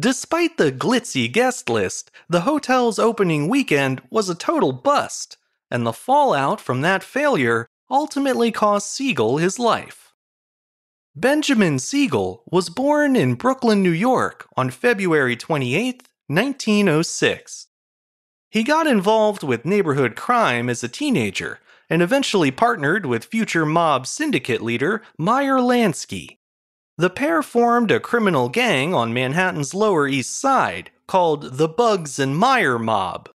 Despite 0.00 0.56
the 0.56 0.72
glitzy 0.72 1.30
guest 1.30 1.68
list, 1.68 2.10
the 2.26 2.40
hotel's 2.40 2.98
opening 2.98 3.48
weekend 3.48 4.00
was 4.08 4.30
a 4.30 4.34
total 4.34 4.72
bust, 4.72 5.36
and 5.70 5.86
the 5.86 5.92
fallout 5.92 6.58
from 6.58 6.80
that 6.80 7.02
failure 7.02 7.66
ultimately 7.90 8.50
cost 8.50 8.90
Siegel 8.94 9.36
his 9.36 9.58
life. 9.58 10.14
Benjamin 11.14 11.78
Siegel 11.78 12.44
was 12.50 12.70
born 12.70 13.14
in 13.14 13.34
Brooklyn, 13.34 13.82
New 13.82 13.90
York 13.90 14.48
on 14.56 14.70
February 14.70 15.36
28, 15.36 16.08
1906. 16.28 17.66
He 18.48 18.62
got 18.62 18.86
involved 18.86 19.42
with 19.42 19.66
neighborhood 19.66 20.16
crime 20.16 20.70
as 20.70 20.82
a 20.82 20.88
teenager 20.88 21.58
and 21.90 22.00
eventually 22.00 22.50
partnered 22.50 23.04
with 23.04 23.26
future 23.26 23.66
mob 23.66 24.06
syndicate 24.06 24.62
leader 24.62 25.02
Meyer 25.18 25.58
Lansky. 25.58 26.39
The 27.00 27.08
pair 27.08 27.42
formed 27.42 27.90
a 27.90 27.98
criminal 27.98 28.50
gang 28.50 28.92
on 28.92 29.14
Manhattan's 29.14 29.72
Lower 29.72 30.06
East 30.06 30.36
Side 30.36 30.90
called 31.06 31.56
the 31.56 31.66
Bugs 31.66 32.18
and 32.18 32.36
Meyer 32.36 32.78
Mob. 32.78 33.30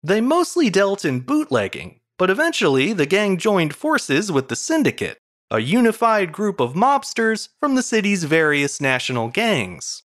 They 0.00 0.20
mostly 0.20 0.70
dealt 0.70 1.04
in 1.04 1.18
bootlegging, 1.18 1.98
but 2.18 2.30
eventually, 2.30 2.92
the 2.92 3.06
gang 3.06 3.36
joined 3.36 3.74
forces 3.74 4.30
with 4.30 4.46
the 4.46 4.54
Syndicate, 4.54 5.18
a 5.50 5.58
unified 5.58 6.30
group 6.30 6.60
of 6.60 6.74
mobsters 6.74 7.48
from 7.58 7.74
the 7.74 7.82
city's 7.82 8.22
various 8.22 8.80
national 8.80 9.26
gangs. 9.26 10.04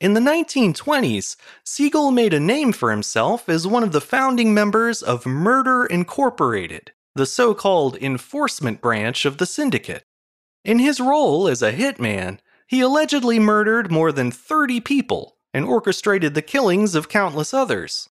In 0.00 0.14
the 0.14 0.20
1920s, 0.20 1.36
Siegel 1.62 2.10
made 2.10 2.34
a 2.34 2.40
name 2.40 2.72
for 2.72 2.90
himself 2.90 3.48
as 3.48 3.68
one 3.68 3.84
of 3.84 3.92
the 3.92 4.00
founding 4.00 4.52
members 4.52 5.00
of 5.00 5.26
Murder 5.26 5.86
Incorporated, 5.86 6.90
the 7.14 7.24
so 7.24 7.54
called 7.54 7.96
enforcement 7.98 8.80
branch 8.80 9.24
of 9.24 9.38
the 9.38 9.46
syndicate. 9.46 10.02
In 10.66 10.80
his 10.80 10.98
role 10.98 11.46
as 11.46 11.62
a 11.62 11.72
hitman, 11.72 12.40
he 12.66 12.80
allegedly 12.80 13.38
murdered 13.38 13.92
more 13.92 14.10
than 14.10 14.32
30 14.32 14.80
people 14.80 15.36
and 15.54 15.64
orchestrated 15.64 16.34
the 16.34 16.42
killings 16.42 16.96
of 16.96 17.08
countless 17.08 17.54
others. 17.54 18.08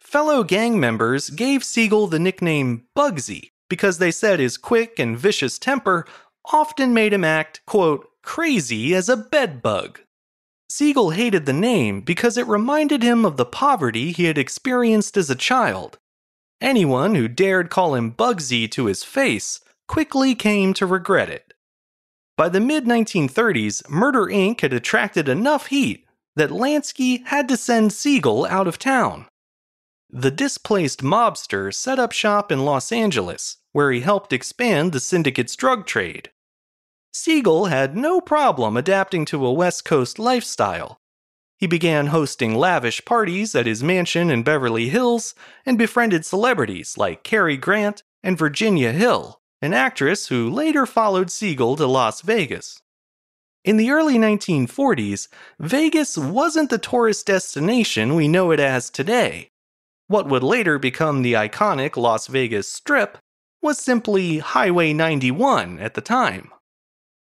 Fellow 0.00 0.42
gang 0.42 0.80
members 0.80 1.28
gave 1.28 1.62
Siegel 1.62 2.06
the 2.06 2.18
nickname 2.18 2.86
Bugsy 2.96 3.50
because 3.68 3.98
they 3.98 4.10
said 4.10 4.40
his 4.40 4.56
quick 4.56 4.98
and 4.98 5.18
vicious 5.18 5.58
temper 5.58 6.06
often 6.50 6.94
made 6.94 7.12
him 7.12 7.24
act, 7.24 7.60
quote, 7.66 8.08
crazy 8.22 8.94
as 8.94 9.10
a 9.10 9.16
bedbug. 9.16 10.00
Siegel 10.70 11.10
hated 11.10 11.44
the 11.44 11.52
name 11.52 12.00
because 12.00 12.38
it 12.38 12.46
reminded 12.46 13.02
him 13.02 13.26
of 13.26 13.36
the 13.36 13.44
poverty 13.44 14.12
he 14.12 14.24
had 14.24 14.38
experienced 14.38 15.18
as 15.18 15.28
a 15.28 15.34
child. 15.34 15.98
Anyone 16.58 17.16
who 17.16 17.28
dared 17.28 17.68
call 17.68 17.94
him 17.94 18.14
Bugsy 18.14 18.66
to 18.70 18.86
his 18.86 19.04
face 19.04 19.60
quickly 19.86 20.34
came 20.34 20.72
to 20.72 20.86
regret 20.86 21.28
it. 21.28 21.45
By 22.36 22.50
the 22.50 22.60
mid 22.60 22.84
1930s, 22.84 23.88
Murder 23.88 24.26
Inc. 24.26 24.60
had 24.60 24.74
attracted 24.74 25.28
enough 25.28 25.68
heat 25.68 26.06
that 26.34 26.50
Lansky 26.50 27.24
had 27.26 27.48
to 27.48 27.56
send 27.56 27.94
Siegel 27.94 28.44
out 28.44 28.68
of 28.68 28.78
town. 28.78 29.26
The 30.10 30.30
displaced 30.30 31.02
mobster 31.02 31.72
set 31.74 31.98
up 31.98 32.12
shop 32.12 32.52
in 32.52 32.64
Los 32.64 32.92
Angeles, 32.92 33.56
where 33.72 33.90
he 33.90 34.00
helped 34.00 34.32
expand 34.32 34.92
the 34.92 35.00
syndicate's 35.00 35.56
drug 35.56 35.86
trade. 35.86 36.30
Siegel 37.12 37.66
had 37.66 37.96
no 37.96 38.20
problem 38.20 38.76
adapting 38.76 39.24
to 39.26 39.46
a 39.46 39.52
West 39.52 39.86
Coast 39.86 40.18
lifestyle. 40.18 41.00
He 41.58 41.66
began 41.66 42.08
hosting 42.08 42.54
lavish 42.54 43.02
parties 43.06 43.54
at 43.54 43.64
his 43.64 43.82
mansion 43.82 44.30
in 44.30 44.42
Beverly 44.42 44.90
Hills 44.90 45.34
and 45.64 45.78
befriended 45.78 46.26
celebrities 46.26 46.98
like 46.98 47.24
Cary 47.24 47.56
Grant 47.56 48.02
and 48.22 48.36
Virginia 48.36 48.92
Hill, 48.92 49.40
an 49.62 49.72
actress 49.72 50.28
who 50.28 50.50
later 50.50 50.86
followed 50.86 51.30
Siegel 51.30 51.76
to 51.76 51.86
Las 51.86 52.20
Vegas. 52.20 52.82
In 53.64 53.78
the 53.78 53.90
early 53.90 54.16
1940s, 54.16 55.28
Vegas 55.58 56.16
wasn't 56.16 56.70
the 56.70 56.78
tourist 56.78 57.26
destination 57.26 58.14
we 58.14 58.28
know 58.28 58.52
it 58.52 58.60
as 58.60 58.90
today. 58.90 59.50
What 60.08 60.28
would 60.28 60.44
later 60.44 60.78
become 60.78 61.22
the 61.22 61.32
iconic 61.32 61.96
Las 61.96 62.28
Vegas 62.28 62.70
Strip 62.70 63.18
was 63.60 63.78
simply 63.78 64.38
Highway 64.38 64.92
91 64.92 65.80
at 65.80 65.94
the 65.94 66.00
time. 66.00 66.52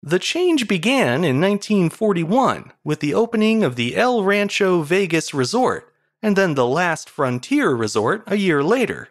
The 0.04 0.20
change 0.20 0.68
began 0.68 1.24
in 1.24 1.40
1941 1.40 2.74
with 2.84 3.00
the 3.00 3.14
opening 3.14 3.64
of 3.64 3.76
the 3.76 3.96
El 3.96 4.24
Rancho 4.24 4.82
Vegas 4.82 5.34
Resort 5.34 5.94
and 6.22 6.36
then 6.36 6.56
the 6.56 6.68
Last 6.68 7.10
Frontier 7.10 7.72
Resort 7.72 8.24
a 8.28 8.36
year 8.36 8.64
later. 8.64 9.10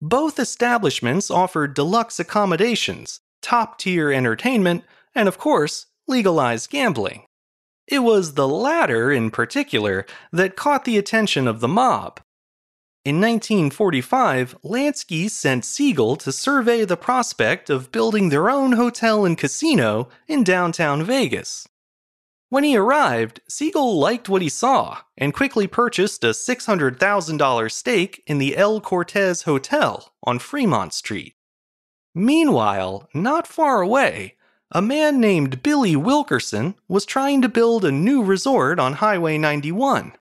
Both 0.00 0.38
establishments 0.38 1.30
offered 1.30 1.74
deluxe 1.74 2.20
accommodations, 2.20 3.20
top 3.42 3.78
tier 3.78 4.12
entertainment, 4.12 4.84
and 5.14 5.28
of 5.28 5.38
course, 5.38 5.86
legalized 6.06 6.70
gambling. 6.70 7.24
It 7.86 8.00
was 8.00 8.34
the 8.34 8.48
latter, 8.48 9.12
in 9.12 9.30
particular, 9.30 10.06
that 10.32 10.56
caught 10.56 10.84
the 10.84 10.98
attention 10.98 11.46
of 11.48 11.60
the 11.60 11.68
mob, 11.68 12.20
in 13.06 13.20
1945, 13.20 14.56
Lansky 14.64 15.30
sent 15.30 15.64
Siegel 15.64 16.16
to 16.16 16.32
survey 16.32 16.84
the 16.84 16.96
prospect 16.96 17.70
of 17.70 17.92
building 17.92 18.30
their 18.30 18.50
own 18.50 18.72
hotel 18.72 19.24
and 19.24 19.38
casino 19.38 20.08
in 20.26 20.42
downtown 20.42 21.04
Vegas. 21.04 21.68
When 22.56 22.64
he 22.64 22.78
arrived, 22.78 23.42
Siegel 23.46 23.98
liked 23.98 24.30
what 24.30 24.40
he 24.40 24.48
saw 24.48 25.00
and 25.18 25.34
quickly 25.34 25.66
purchased 25.66 26.24
a 26.24 26.28
$600,000 26.28 27.70
stake 27.70 28.22
in 28.26 28.38
the 28.38 28.56
El 28.56 28.80
Cortez 28.80 29.42
Hotel 29.42 30.14
on 30.22 30.38
Fremont 30.38 30.94
Street. 30.94 31.34
Meanwhile, 32.14 33.10
not 33.12 33.46
far 33.46 33.82
away, 33.82 34.36
a 34.72 34.80
man 34.80 35.20
named 35.20 35.62
Billy 35.62 35.96
Wilkerson 35.96 36.76
was 36.88 37.04
trying 37.04 37.42
to 37.42 37.48
build 37.50 37.84
a 37.84 37.92
new 37.92 38.22
resort 38.22 38.80
on 38.80 38.94
Highway 38.94 39.36
91. 39.36 40.12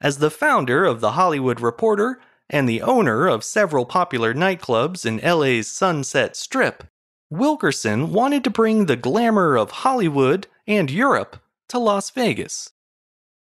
As 0.00 0.16
the 0.16 0.30
founder 0.30 0.86
of 0.86 1.02
The 1.02 1.12
Hollywood 1.12 1.60
Reporter 1.60 2.18
and 2.48 2.66
the 2.66 2.80
owner 2.80 3.26
of 3.26 3.44
several 3.44 3.84
popular 3.84 4.32
nightclubs 4.32 5.04
in 5.04 5.18
LA's 5.18 5.68
Sunset 5.68 6.36
Strip, 6.36 6.84
Wilkerson 7.28 8.14
wanted 8.14 8.44
to 8.44 8.50
bring 8.50 8.86
the 8.86 8.96
glamour 8.96 9.56
of 9.58 9.82
Hollywood 9.82 10.46
and 10.66 10.90
Europe 10.90 11.36
to 11.68 11.78
Las 11.78 12.10
Vegas. 12.10 12.70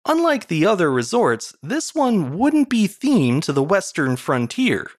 Unlike 0.07 0.49
the 0.49 0.65
other 0.65 0.91
resorts, 0.91 1.55
this 1.63 1.95
one 1.95 2.39
wouldn't 2.39 2.71
be 2.71 2.89
themed 2.89 3.43
to 3.43 3.53
the 3.53 3.63
Western 3.63 4.17
frontier. 4.17 4.91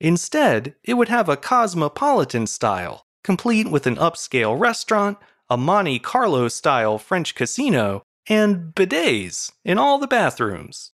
Instead, 0.00 0.74
it 0.82 0.94
would 0.94 1.08
have 1.08 1.28
a 1.28 1.36
cosmopolitan 1.36 2.46
style, 2.46 3.06
complete 3.22 3.70
with 3.70 3.86
an 3.86 3.96
upscale 3.96 4.58
restaurant, 4.58 5.18
a 5.48 5.56
Monte 5.56 5.98
Carlo 5.98 6.48
style 6.48 6.98
French 6.98 7.34
casino, 7.34 8.02
and 8.28 8.74
bidets 8.74 9.52
in 9.64 9.78
all 9.78 9.98
the 9.98 10.06
bathrooms. 10.06 10.92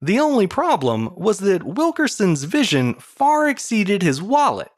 The 0.00 0.18
only 0.18 0.46
problem 0.46 1.10
was 1.16 1.40
that 1.40 1.64
Wilkerson's 1.64 2.44
vision 2.44 2.94
far 2.94 3.48
exceeded 3.48 4.02
his 4.02 4.22
wallet. 4.22 4.70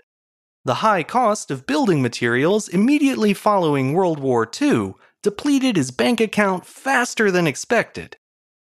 The 0.64 0.76
high 0.76 1.02
cost 1.02 1.50
of 1.50 1.66
building 1.66 2.02
materials 2.02 2.68
immediately 2.68 3.34
following 3.34 3.92
World 3.92 4.18
War 4.18 4.50
II 4.60 4.94
depleted 5.22 5.76
his 5.76 5.90
bank 5.90 6.20
account 6.20 6.66
faster 6.66 7.30
than 7.30 7.46
expected. 7.46 8.16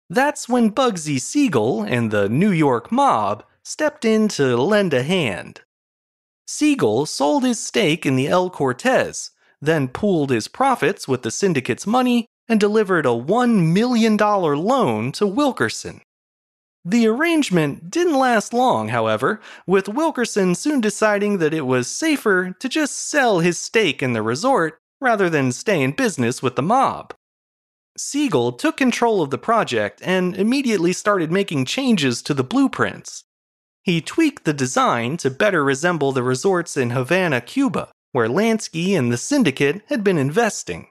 That's 0.09 0.49
when 0.49 0.71
Bugsy 0.71 1.19
Siegel 1.21 1.83
and 1.83 2.11
the 2.11 2.27
New 2.27 2.51
York 2.51 2.91
mob 2.91 3.45
stepped 3.63 4.03
in 4.03 4.27
to 4.29 4.57
lend 4.57 4.93
a 4.93 5.03
hand. 5.03 5.61
Siegel 6.45 7.05
sold 7.05 7.43
his 7.43 7.63
stake 7.63 8.05
in 8.05 8.17
the 8.17 8.27
El 8.27 8.49
Cortez, 8.49 9.31
then 9.61 9.87
pooled 9.87 10.29
his 10.29 10.49
profits 10.49 11.07
with 11.07 11.21
the 11.21 11.31
syndicate's 11.31 11.87
money 11.87 12.25
and 12.49 12.59
delivered 12.59 13.05
a 13.05 13.09
$1 13.09 13.71
million 13.71 14.17
loan 14.17 15.13
to 15.13 15.25
Wilkerson. 15.25 16.01
The 16.83 17.07
arrangement 17.07 17.91
didn't 17.91 18.17
last 18.17 18.53
long, 18.53 18.89
however, 18.89 19.39
with 19.67 19.87
Wilkerson 19.87 20.55
soon 20.55 20.81
deciding 20.81 21.37
that 21.37 21.53
it 21.53 21.67
was 21.67 21.87
safer 21.87 22.51
to 22.59 22.67
just 22.67 22.97
sell 22.97 23.39
his 23.39 23.57
stake 23.57 24.03
in 24.03 24.13
the 24.13 24.23
resort 24.23 24.80
rather 25.01 25.29
than 25.29 25.51
stay 25.51 25.81
in 25.81 25.91
business 25.91 26.41
with 26.41 26.55
the 26.55 26.61
mob. 26.61 27.13
Siegel 27.97 28.53
took 28.53 28.77
control 28.77 29.21
of 29.21 29.31
the 29.31 29.37
project 29.37 29.99
and 30.03 30.35
immediately 30.35 30.93
started 30.93 31.31
making 31.31 31.65
changes 31.65 32.21
to 32.21 32.33
the 32.33 32.43
blueprints. 32.43 33.25
He 33.83 33.99
tweaked 33.99 34.45
the 34.45 34.53
design 34.53 35.17
to 35.17 35.29
better 35.29 35.63
resemble 35.63 36.11
the 36.11 36.23
resorts 36.23 36.77
in 36.77 36.91
Havana, 36.91 37.41
Cuba, 37.41 37.91
where 38.11 38.29
Lansky 38.29 38.97
and 38.97 39.11
the 39.11 39.17
syndicate 39.17 39.81
had 39.87 40.03
been 40.03 40.17
investing. 40.17 40.87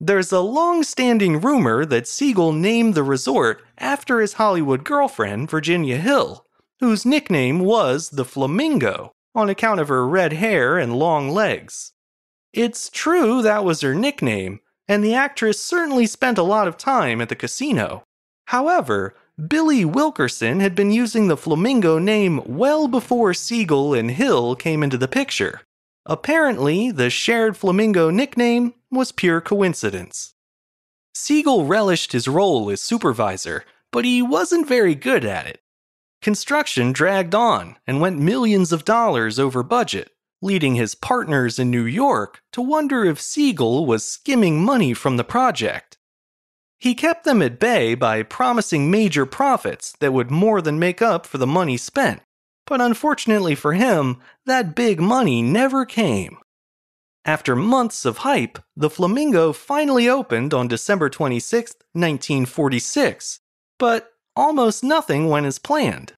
There's 0.00 0.32
a 0.32 0.40
long 0.40 0.84
standing 0.84 1.40
rumor 1.40 1.84
that 1.84 2.08
Siegel 2.08 2.52
named 2.52 2.94
the 2.94 3.02
resort 3.02 3.62
after 3.78 4.20
his 4.20 4.34
Hollywood 4.34 4.84
girlfriend, 4.84 5.50
Virginia 5.50 5.98
Hill, 5.98 6.46
whose 6.80 7.04
nickname 7.04 7.58
was 7.60 8.10
the 8.10 8.24
Flamingo 8.24 9.12
on 9.34 9.48
account 9.48 9.80
of 9.80 9.88
her 9.88 10.06
red 10.06 10.34
hair 10.34 10.78
and 10.78 10.98
long 10.98 11.30
legs. 11.30 11.92
It's 12.52 12.88
true 12.90 13.42
that 13.42 13.64
was 13.64 13.82
her 13.82 13.94
nickname, 13.94 14.60
and 14.86 15.04
the 15.04 15.14
actress 15.14 15.62
certainly 15.62 16.06
spent 16.06 16.38
a 16.38 16.42
lot 16.42 16.66
of 16.66 16.78
time 16.78 17.20
at 17.20 17.28
the 17.28 17.36
casino. 17.36 18.04
However, 18.46 19.14
Billy 19.46 19.84
Wilkerson 19.84 20.60
had 20.60 20.74
been 20.74 20.90
using 20.90 21.28
the 21.28 21.36
Flamingo 21.36 21.98
name 21.98 22.42
well 22.46 22.88
before 22.88 23.34
Siegel 23.34 23.94
and 23.94 24.10
Hill 24.10 24.56
came 24.56 24.82
into 24.82 24.98
the 24.98 25.06
picture. 25.06 25.60
Apparently, 26.06 26.90
the 26.90 27.10
shared 27.10 27.56
Flamingo 27.56 28.10
nickname 28.10 28.74
was 28.90 29.12
pure 29.12 29.40
coincidence. 29.40 30.34
Siegel 31.14 31.66
relished 31.66 32.12
his 32.12 32.26
role 32.26 32.70
as 32.70 32.80
supervisor, 32.80 33.64
but 33.92 34.04
he 34.04 34.22
wasn't 34.22 34.66
very 34.66 34.94
good 34.94 35.24
at 35.24 35.46
it. 35.46 35.60
Construction 36.22 36.92
dragged 36.92 37.34
on 37.34 37.76
and 37.86 38.00
went 38.00 38.18
millions 38.18 38.72
of 38.72 38.84
dollars 38.84 39.38
over 39.38 39.62
budget, 39.62 40.10
leading 40.40 40.74
his 40.74 40.94
partners 40.94 41.58
in 41.58 41.70
New 41.70 41.84
York 41.84 42.40
to 42.52 42.62
wonder 42.62 43.04
if 43.04 43.20
Siegel 43.20 43.86
was 43.86 44.04
skimming 44.04 44.64
money 44.64 44.94
from 44.94 45.16
the 45.16 45.24
project. 45.24 45.98
He 46.78 46.94
kept 46.94 47.24
them 47.24 47.42
at 47.42 47.58
bay 47.58 47.94
by 47.94 48.22
promising 48.22 48.90
major 48.90 49.26
profits 49.26 49.92
that 50.00 50.12
would 50.12 50.30
more 50.30 50.62
than 50.62 50.78
make 50.78 51.02
up 51.02 51.26
for 51.26 51.38
the 51.38 51.46
money 51.46 51.76
spent. 51.76 52.22
But 52.66 52.80
unfortunately 52.80 53.54
for 53.54 53.72
him, 53.72 54.18
that 54.46 54.76
big 54.76 55.00
money 55.00 55.42
never 55.42 55.84
came. 55.84 56.38
After 57.24 57.56
months 57.56 58.04
of 58.04 58.18
hype, 58.18 58.58
the 58.76 58.88
Flamingo 58.88 59.52
finally 59.52 60.08
opened 60.08 60.54
on 60.54 60.68
December 60.68 61.10
26, 61.10 61.72
1946, 61.92 63.40
but 63.78 64.12
almost 64.36 64.84
nothing 64.84 65.28
went 65.28 65.46
as 65.46 65.58
planned. 65.58 66.12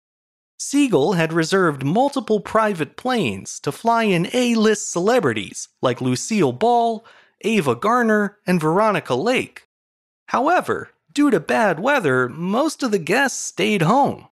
Siegel 0.63 1.15
had 1.15 1.33
reserved 1.33 1.87
multiple 1.87 2.39
private 2.39 2.95
planes 2.95 3.61
to 3.61 3.73
fly 3.73 4.03
in 4.03 4.29
A 4.35 4.55
list 4.57 4.93
celebrities 4.93 5.71
like 5.81 6.03
Lucille 6.03 6.53
Ball, 6.53 7.03
Ava 7.41 7.75
Gardner, 7.75 8.37
and 8.47 8.61
Veronica 8.61 9.15
Lake. 9.15 9.69
However, 10.27 10.91
due 11.15 11.31
to 11.31 11.41
bad 11.41 11.81
weather, 11.81 12.29
most 12.29 12.83
of 12.83 12.91
the 12.91 12.99
guests 12.99 13.43
stayed 13.43 13.81
home. 13.81 14.29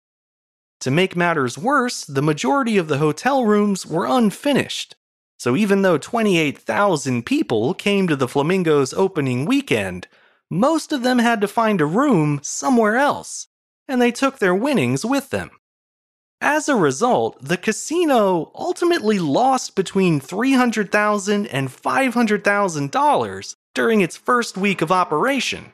To 0.80 0.90
make 0.90 1.16
matters 1.16 1.56
worse, 1.56 2.04
the 2.04 2.20
majority 2.20 2.76
of 2.76 2.88
the 2.88 2.98
hotel 2.98 3.46
rooms 3.46 3.86
were 3.86 4.04
unfinished. 4.04 4.96
So 5.38 5.56
even 5.56 5.80
though 5.80 5.96
28,000 5.96 7.24
people 7.24 7.72
came 7.72 8.06
to 8.06 8.16
the 8.16 8.28
Flamingo's 8.28 8.92
opening 8.92 9.46
weekend, 9.46 10.08
most 10.50 10.92
of 10.92 11.02
them 11.02 11.20
had 11.20 11.40
to 11.40 11.48
find 11.48 11.80
a 11.80 11.86
room 11.86 12.40
somewhere 12.42 12.98
else, 12.98 13.46
and 13.88 13.98
they 13.98 14.12
took 14.12 14.38
their 14.40 14.54
winnings 14.54 15.06
with 15.06 15.30
them. 15.30 15.52
As 16.40 16.68
a 16.68 16.76
result, 16.76 17.36
the 17.42 17.56
casino 17.56 18.52
ultimately 18.54 19.18
lost 19.18 19.74
between 19.74 20.20
$300,000 20.20 21.48
and 21.50 21.68
$500,000 21.68 23.54
during 23.74 24.00
its 24.00 24.16
first 24.16 24.56
week 24.56 24.80
of 24.80 24.92
operation. 24.92 25.72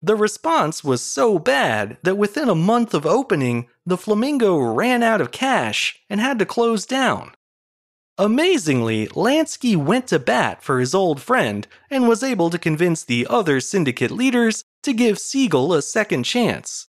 The 0.00 0.16
response 0.16 0.82
was 0.82 1.00
so 1.00 1.38
bad 1.38 1.96
that 2.02 2.16
within 2.16 2.48
a 2.48 2.54
month 2.54 2.94
of 2.94 3.06
opening, 3.06 3.68
the 3.86 3.96
Flamingo 3.96 4.56
ran 4.56 5.02
out 5.02 5.20
of 5.20 5.30
cash 5.30 6.00
and 6.10 6.20
had 6.20 6.38
to 6.40 6.46
close 6.46 6.86
down. 6.86 7.32
Amazingly, 8.18 9.08
Lansky 9.08 9.76
went 9.76 10.06
to 10.08 10.18
bat 10.18 10.62
for 10.62 10.80
his 10.80 10.94
old 10.94 11.20
friend 11.20 11.66
and 11.90 12.08
was 12.08 12.22
able 12.22 12.50
to 12.50 12.58
convince 12.58 13.04
the 13.04 13.26
other 13.30 13.60
syndicate 13.60 14.10
leaders 14.10 14.64
to 14.82 14.92
give 14.92 15.18
Siegel 15.18 15.72
a 15.72 15.82
second 15.82 16.24
chance. 16.24 16.88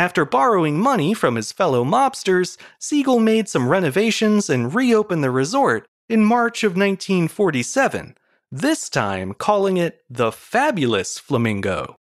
After 0.00 0.24
borrowing 0.24 0.80
money 0.80 1.12
from 1.12 1.34
his 1.34 1.52
fellow 1.52 1.84
mobsters, 1.84 2.56
Siegel 2.78 3.20
made 3.20 3.50
some 3.50 3.68
renovations 3.68 4.48
and 4.48 4.74
reopened 4.74 5.22
the 5.22 5.30
resort 5.30 5.86
in 6.08 6.24
March 6.24 6.64
of 6.64 6.70
1947, 6.70 8.16
this 8.50 8.88
time 8.88 9.34
calling 9.34 9.76
it 9.76 10.02
the 10.08 10.32
Fabulous 10.32 11.18
Flamingo. 11.18 11.96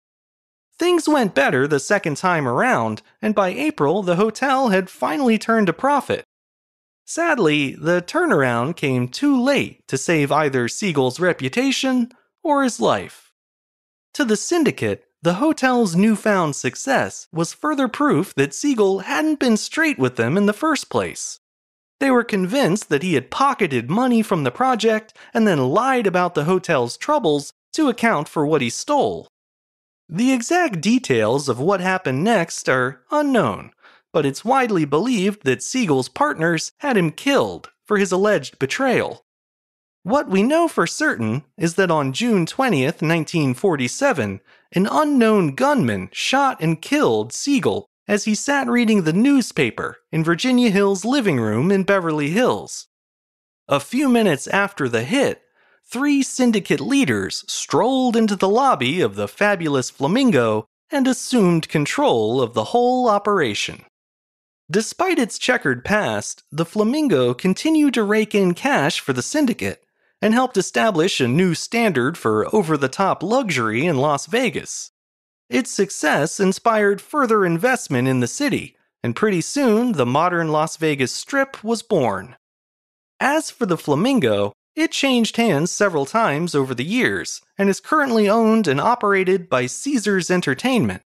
Things 0.78 1.08
went 1.08 1.34
better 1.34 1.70
the 1.70 1.80
second 1.80 2.18
time 2.18 2.50
around, 2.50 3.02
and 3.22 3.34
by 3.34 3.52
April, 3.52 4.04
the 4.04 4.18
hotel 4.18 4.68
had 4.68 4.90
finally 4.90 5.38
turned 5.38 5.70
a 5.70 5.74
profit. 5.74 6.26
Sadly, 7.06 7.76
the 7.76 8.02
turnaround 8.02 8.76
came 8.76 9.08
too 9.08 9.42
late 9.42 9.88
to 9.88 9.98
save 9.98 10.34
either 10.34 10.68
Siegel's 10.68 11.22
reputation 11.22 12.12
or 12.44 12.64
his 12.64 12.82
life. 12.82 13.32
To 14.16 14.26
the 14.26 14.36
syndicate, 14.36 15.06
the 15.22 15.36
hotel's 15.36 15.96
newfound 15.96 16.56
success 16.56 17.28
was 17.32 17.54
further 17.54 17.88
proof 17.88 18.34
that 18.36 18.54
Siegel 18.54 19.00
hadn't 19.00 19.40
been 19.40 19.58
straight 19.58 19.98
with 19.98 20.18
them 20.18 20.38
in 20.38 20.46
the 20.46 20.54
first 20.54 20.90
place. 20.90 21.40
They 22.00 22.12
were 22.12 22.24
convinced 22.24 22.90
that 22.90 23.04
he 23.04 23.14
had 23.14 23.32
pocketed 23.32 23.90
money 23.90 24.22
from 24.22 24.44
the 24.44 24.52
project 24.52 25.18
and 25.34 25.48
then 25.48 25.70
lied 25.70 26.06
about 26.06 26.36
the 26.36 26.44
hotel's 26.44 26.98
troubles 26.98 27.54
to 27.74 27.90
account 27.90 28.28
for 28.30 28.46
what 28.46 28.62
he 28.62 28.70
stole. 28.70 29.28
The 30.08 30.32
exact 30.32 30.82
details 30.82 31.50
of 31.50 31.60
what 31.60 31.82
happened 31.82 32.24
next 32.24 32.70
are 32.70 33.02
unknown, 33.10 33.72
but 34.14 34.26
it's 34.26 34.46
widely 34.46 34.86
believed 34.86 35.44
that 35.46 35.64
Siegel's 35.64 36.10
partners 36.10 36.74
had 36.80 36.98
him 36.98 37.12
killed 37.12 37.72
for 37.84 37.98
his 37.98 38.12
alleged 38.12 38.60
betrayal. 38.60 39.26
What 40.04 40.30
we 40.30 40.44
know 40.44 40.68
for 40.68 40.86
certain 40.86 41.44
is 41.58 41.76
that 41.76 41.90
on 41.90 42.14
June 42.14 42.46
20th, 42.46 43.02
1947, 43.02 44.40
an 44.76 44.88
unknown 44.92 45.56
gunman 45.56 46.10
shot 46.12 46.58
and 46.60 46.82
killed 46.82 47.32
Siegel 47.32 47.88
as 48.08 48.26
he 48.26 48.36
sat 48.36 48.68
reading 48.68 49.04
the 49.04 49.14
newspaper 49.14 49.98
in 50.12 50.24
Virginia 50.24 50.70
Hill's 50.70 51.06
living 51.06 51.40
room 51.40 51.72
in 51.72 51.84
Beverly 51.84 52.30
Hills. 52.30 52.88
A 53.68 53.80
few 53.80 54.10
minutes 54.10 54.48
after 54.48 54.90
the 54.90 55.04
hit, 55.04 55.42
three 55.90 56.22
syndicate 56.22 56.82
leaders 56.82 57.46
strolled 57.48 58.16
into 58.16 58.36
the 58.36 58.50
lobby 58.50 59.02
of 59.02 59.16
the 59.16 59.28
fabulous 59.28 59.90
Flamingo 59.90 60.66
and 60.92 61.08
assumed 61.08 61.70
control 61.70 62.42
of 62.42 62.54
the 62.54 62.66
whole 62.66 63.10
operation. 63.10 63.84
Despite 64.70 65.20
its 65.20 65.40
checkered 65.40 65.86
past, 65.86 66.44
the 66.52 66.66
Flamingo 66.66 67.34
continued 67.34 67.94
to 67.94 68.04
rake 68.04 68.36
in 68.36 68.54
cash 68.54 69.00
for 69.00 69.14
the 69.14 69.22
syndicate 69.22 69.85
and 70.26 70.34
helped 70.34 70.58
establish 70.58 71.22
a 71.22 71.28
new 71.28 71.54
standard 71.54 72.18
for 72.18 72.48
over 72.52 72.76
the 72.76 72.90
top 72.90 73.22
luxury 73.22 73.86
in 73.86 73.96
Las 73.96 74.26
Vegas. 74.26 74.90
Its 75.52 75.70
success 75.70 76.40
inspired 76.40 77.00
further 77.00 77.46
investment 77.46 78.08
in 78.08 78.22
the 78.22 78.28
city, 78.28 78.76
and 79.04 79.16
pretty 79.16 79.40
soon 79.40 79.92
the 79.92 80.04
modern 80.04 80.48
Las 80.48 80.78
Vegas 80.78 81.12
Strip 81.12 81.64
was 81.64 81.84
born. 81.84 82.36
As 83.20 83.52
for 83.52 83.68
the 83.68 83.78
Flamingo, 83.78 84.52
it 84.76 84.92
changed 84.92 85.38
hands 85.38 85.70
several 85.70 86.08
times 86.08 86.56
over 86.56 86.74
the 86.74 86.84
years 86.84 87.44
and 87.56 87.70
is 87.70 87.80
currently 87.80 88.28
owned 88.28 88.68
and 88.68 88.82
operated 88.82 89.48
by 89.48 89.68
Caesars 89.68 90.32
Entertainment. 90.32 91.04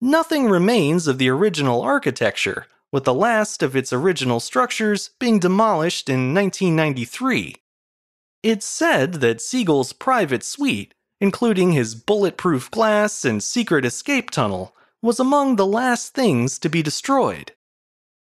Nothing 0.00 0.48
remains 0.48 1.06
of 1.06 1.18
the 1.18 1.28
original 1.28 1.80
architecture, 1.80 2.66
with 2.90 3.04
the 3.04 3.14
last 3.14 3.62
of 3.62 3.76
its 3.76 3.92
original 3.92 4.40
structures 4.40 5.10
being 5.20 5.38
demolished 5.38 6.08
in 6.08 6.34
1993. 6.34 7.61
It's 8.42 8.66
said 8.66 9.14
that 9.14 9.40
Siegel's 9.40 9.92
private 9.92 10.42
suite, 10.42 10.94
including 11.20 11.72
his 11.72 11.94
bulletproof 11.94 12.72
glass 12.72 13.24
and 13.24 13.40
secret 13.40 13.84
escape 13.84 14.30
tunnel, 14.30 14.74
was 15.00 15.20
among 15.20 15.54
the 15.54 15.66
last 15.66 16.12
things 16.12 16.58
to 16.58 16.68
be 16.68 16.82
destroyed. 16.82 17.52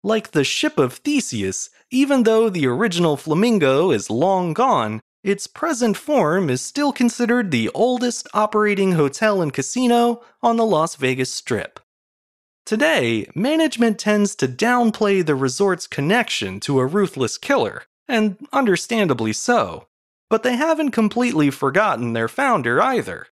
Like 0.02 0.30
the 0.30 0.44
ship 0.44 0.78
of 0.78 0.94
Theseus, 0.94 1.68
even 1.90 2.22
though 2.22 2.48
the 2.48 2.66
original 2.66 3.18
Flamingo 3.18 3.90
is 3.90 4.08
long 4.08 4.54
gone, 4.54 5.00
its 5.22 5.46
present 5.46 5.96
form 5.98 6.48
is 6.48 6.62
still 6.62 6.92
considered 6.92 7.50
the 7.50 7.68
oldest 7.74 8.28
operating 8.32 8.92
hotel 8.92 9.42
and 9.42 9.52
casino 9.52 10.22
on 10.42 10.56
the 10.56 10.64
Las 10.64 10.94
Vegas 10.94 11.32
Strip. 11.32 11.80
Today, 12.64 13.28
management 13.34 13.98
tends 13.98 14.34
to 14.36 14.48
downplay 14.48 15.24
the 15.24 15.34
resort's 15.34 15.86
connection 15.86 16.60
to 16.60 16.78
a 16.78 16.86
ruthless 16.86 17.36
killer, 17.36 17.82
and 18.06 18.38
understandably 18.54 19.34
so. 19.34 19.86
But 20.30 20.42
they 20.42 20.56
haven't 20.56 20.90
completely 20.90 21.50
forgotten 21.50 22.12
their 22.12 22.28
founder 22.28 22.80
either. 22.82 23.28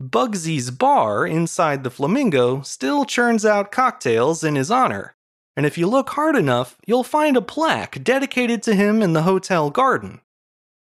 Bugsy's 0.00 0.70
bar 0.70 1.26
inside 1.26 1.82
the 1.82 1.90
Flamingo 1.90 2.60
still 2.60 3.06
churns 3.06 3.46
out 3.46 3.72
cocktails 3.72 4.44
in 4.44 4.54
his 4.54 4.70
honor. 4.70 5.16
And 5.56 5.64
if 5.64 5.78
you 5.78 5.86
look 5.86 6.10
hard 6.10 6.36
enough, 6.36 6.76
you'll 6.86 7.02
find 7.02 7.34
a 7.34 7.40
plaque 7.42 8.04
dedicated 8.04 8.62
to 8.64 8.74
him 8.74 9.00
in 9.00 9.14
the 9.14 9.22
hotel 9.22 9.70
garden. 9.70 10.20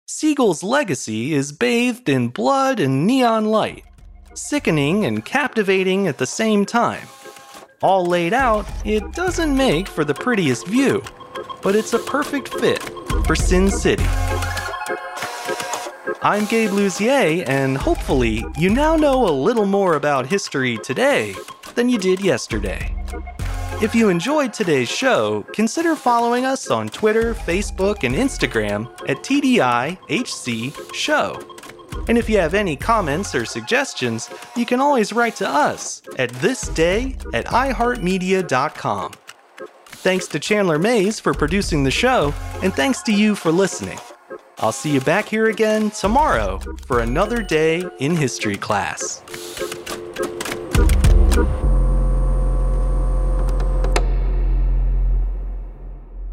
Siegel's 0.09 0.65
legacy 0.65 1.33
is 1.33 1.53
bathed 1.53 2.09
in 2.09 2.29
blood 2.29 2.81
and 2.81 3.07
neon 3.07 3.45
light, 3.45 3.85
sickening 4.35 5.05
and 5.05 5.25
captivating 5.25 6.09
at 6.09 6.19
the 6.19 6.27
same 6.27 6.67
time. 6.67 7.07
All 7.83 8.05
laid 8.05 8.33
out, 8.33 8.67
it 8.85 9.13
doesn't 9.13 9.57
make 9.57 9.87
for 9.87 10.05
the 10.05 10.15
prettiest 10.15 10.67
view, 10.67 11.05
but 11.63 11.77
it's 11.77 11.93
a 11.93 11.99
perfect 12.01 12.49
fit 12.49 12.83
for 13.27 13.37
Sin 13.37 13.71
City. 13.71 14.07
I'm 16.21 16.47
Gabe 16.47 16.71
Luzier, 16.71 17.49
and 17.49 17.79
hopefully, 17.79 18.45
you 18.59 18.71
now 18.71 18.97
know 18.97 19.29
a 19.29 19.31
little 19.31 19.67
more 19.67 19.95
about 19.95 20.27
history 20.27 20.77
today 20.79 21.37
than 21.77 21.89
you 21.89 21.97
did 21.97 22.21
yesterday. 22.21 22.93
If 23.81 23.95
you 23.95 24.09
enjoyed 24.09 24.53
today's 24.53 24.89
show, 24.89 25.45
consider 25.53 25.95
following 25.95 26.45
us 26.45 26.73
on 26.73 26.89
Twitter, 26.89 27.35
Facebook, 27.35 28.03
and 28.03 28.17
Instagram 28.17 28.91
at 29.09 29.19
TDIHC 29.19 30.93
Show. 30.93 31.41
And 32.09 32.19
if 32.19 32.29
you 32.29 32.39
have 32.39 32.55
any 32.55 32.75
comments 32.75 33.33
or 33.37 33.45
suggestions, 33.45 34.29
you 34.57 34.67
can 34.67 34.81
always 34.81 35.13
write 35.13 35.37
to 35.37 35.49
us 35.49 36.03
at 36.19 36.33
thisday 36.33 37.17
at 37.33 37.47
iHeartMedia.com. 37.47 39.13
Thanks 39.87 40.27
to 40.27 40.41
Chandler 40.41 40.81
Mays 40.81 41.21
for 41.21 41.33
producing 41.33 41.85
the 41.85 41.93
show, 41.93 42.35
and 42.65 42.75
thanks 42.75 43.03
to 43.03 43.13
you 43.13 43.37
for 43.37 43.53
listening. 43.53 43.99
I'll 44.61 44.73
see 44.73 44.93
you 44.93 45.01
back 45.01 45.29
here 45.29 45.47
again 45.47 45.91
tomorrow 45.91 46.59
for 46.85 47.01
another 47.01 47.43
day 47.43 47.89
in 48.01 48.17
history 48.17 48.57
class. 48.57 49.23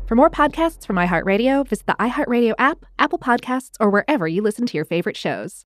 For 0.07 0.15
more 0.15 0.29
podcasts 0.29 0.85
from 0.85 0.95
iHeartRadio, 0.95 1.67
visit 1.67 1.85
the 1.85 1.95
iHeartRadio 1.99 2.53
app, 2.57 2.85
Apple 2.97 3.19
Podcasts, 3.19 3.73
or 3.79 3.89
wherever 3.89 4.27
you 4.27 4.41
listen 4.41 4.65
to 4.67 4.77
your 4.77 4.85
favorite 4.85 5.17
shows. 5.17 5.65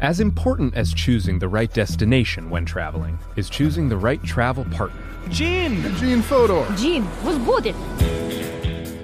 As 0.00 0.20
important 0.20 0.74
as 0.74 0.92
choosing 0.92 1.38
the 1.38 1.48
right 1.48 1.72
destination 1.72 2.50
when 2.50 2.66
traveling 2.66 3.18
is 3.36 3.48
choosing 3.48 3.88
the 3.88 3.96
right 3.96 4.22
travel 4.22 4.66
partner. 4.66 5.02
Gene! 5.30 5.82
Gene 5.96 6.20
Fodor! 6.20 6.66
Gene, 6.76 7.06
was 7.24 7.38
good! 7.38 7.74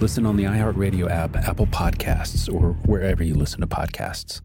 Listen 0.00 0.24
on 0.24 0.36
the 0.36 0.44
iHeartRadio 0.44 1.10
app, 1.10 1.36
Apple 1.36 1.66
Podcasts, 1.66 2.52
or 2.52 2.72
wherever 2.86 3.22
you 3.22 3.34
listen 3.34 3.60
to 3.60 3.66
podcasts. 3.66 4.40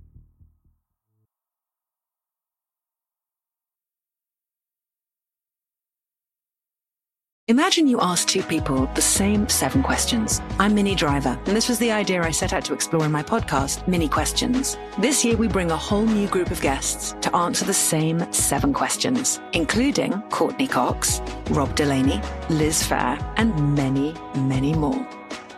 Imagine 7.48 7.88
you 7.88 8.02
ask 8.02 8.28
two 8.28 8.42
people 8.42 8.90
the 8.96 9.02
same 9.02 9.48
seven 9.48 9.84
questions. 9.84 10.42
I'm 10.60 10.74
Minnie 10.74 10.96
Driver, 10.96 11.40
and 11.46 11.56
this 11.56 11.70
was 11.70 11.78
the 11.78 11.92
idea 11.92 12.24
I 12.24 12.32
set 12.32 12.54
out 12.54 12.66
to 12.66 12.74
explore 12.74 13.06
in 13.06 13.12
my 13.12 13.22
podcast, 13.22 13.88
Minnie 13.88 14.10
Questions. 14.10 14.78
This 14.98 15.24
year, 15.24 15.38
we 15.38 15.48
bring 15.48 15.70
a 15.70 15.78
whole 15.78 16.08
new 16.08 16.28
group 16.28 16.50
of 16.50 16.60
guests 16.60 17.16
to 17.22 17.34
answer 17.36 17.64
the 17.64 17.74
same 17.74 18.30
seven 18.34 18.74
questions, 18.74 19.40
including 19.54 20.22
Courteney 20.32 20.68
Cox, 20.68 21.22
Rob 21.52 21.76
Delaney, 21.76 22.20
Liz 22.50 22.82
Phair, 22.82 23.24
and 23.38 23.76
many, 23.76 24.16
many 24.36 24.74
more. 24.74 25.08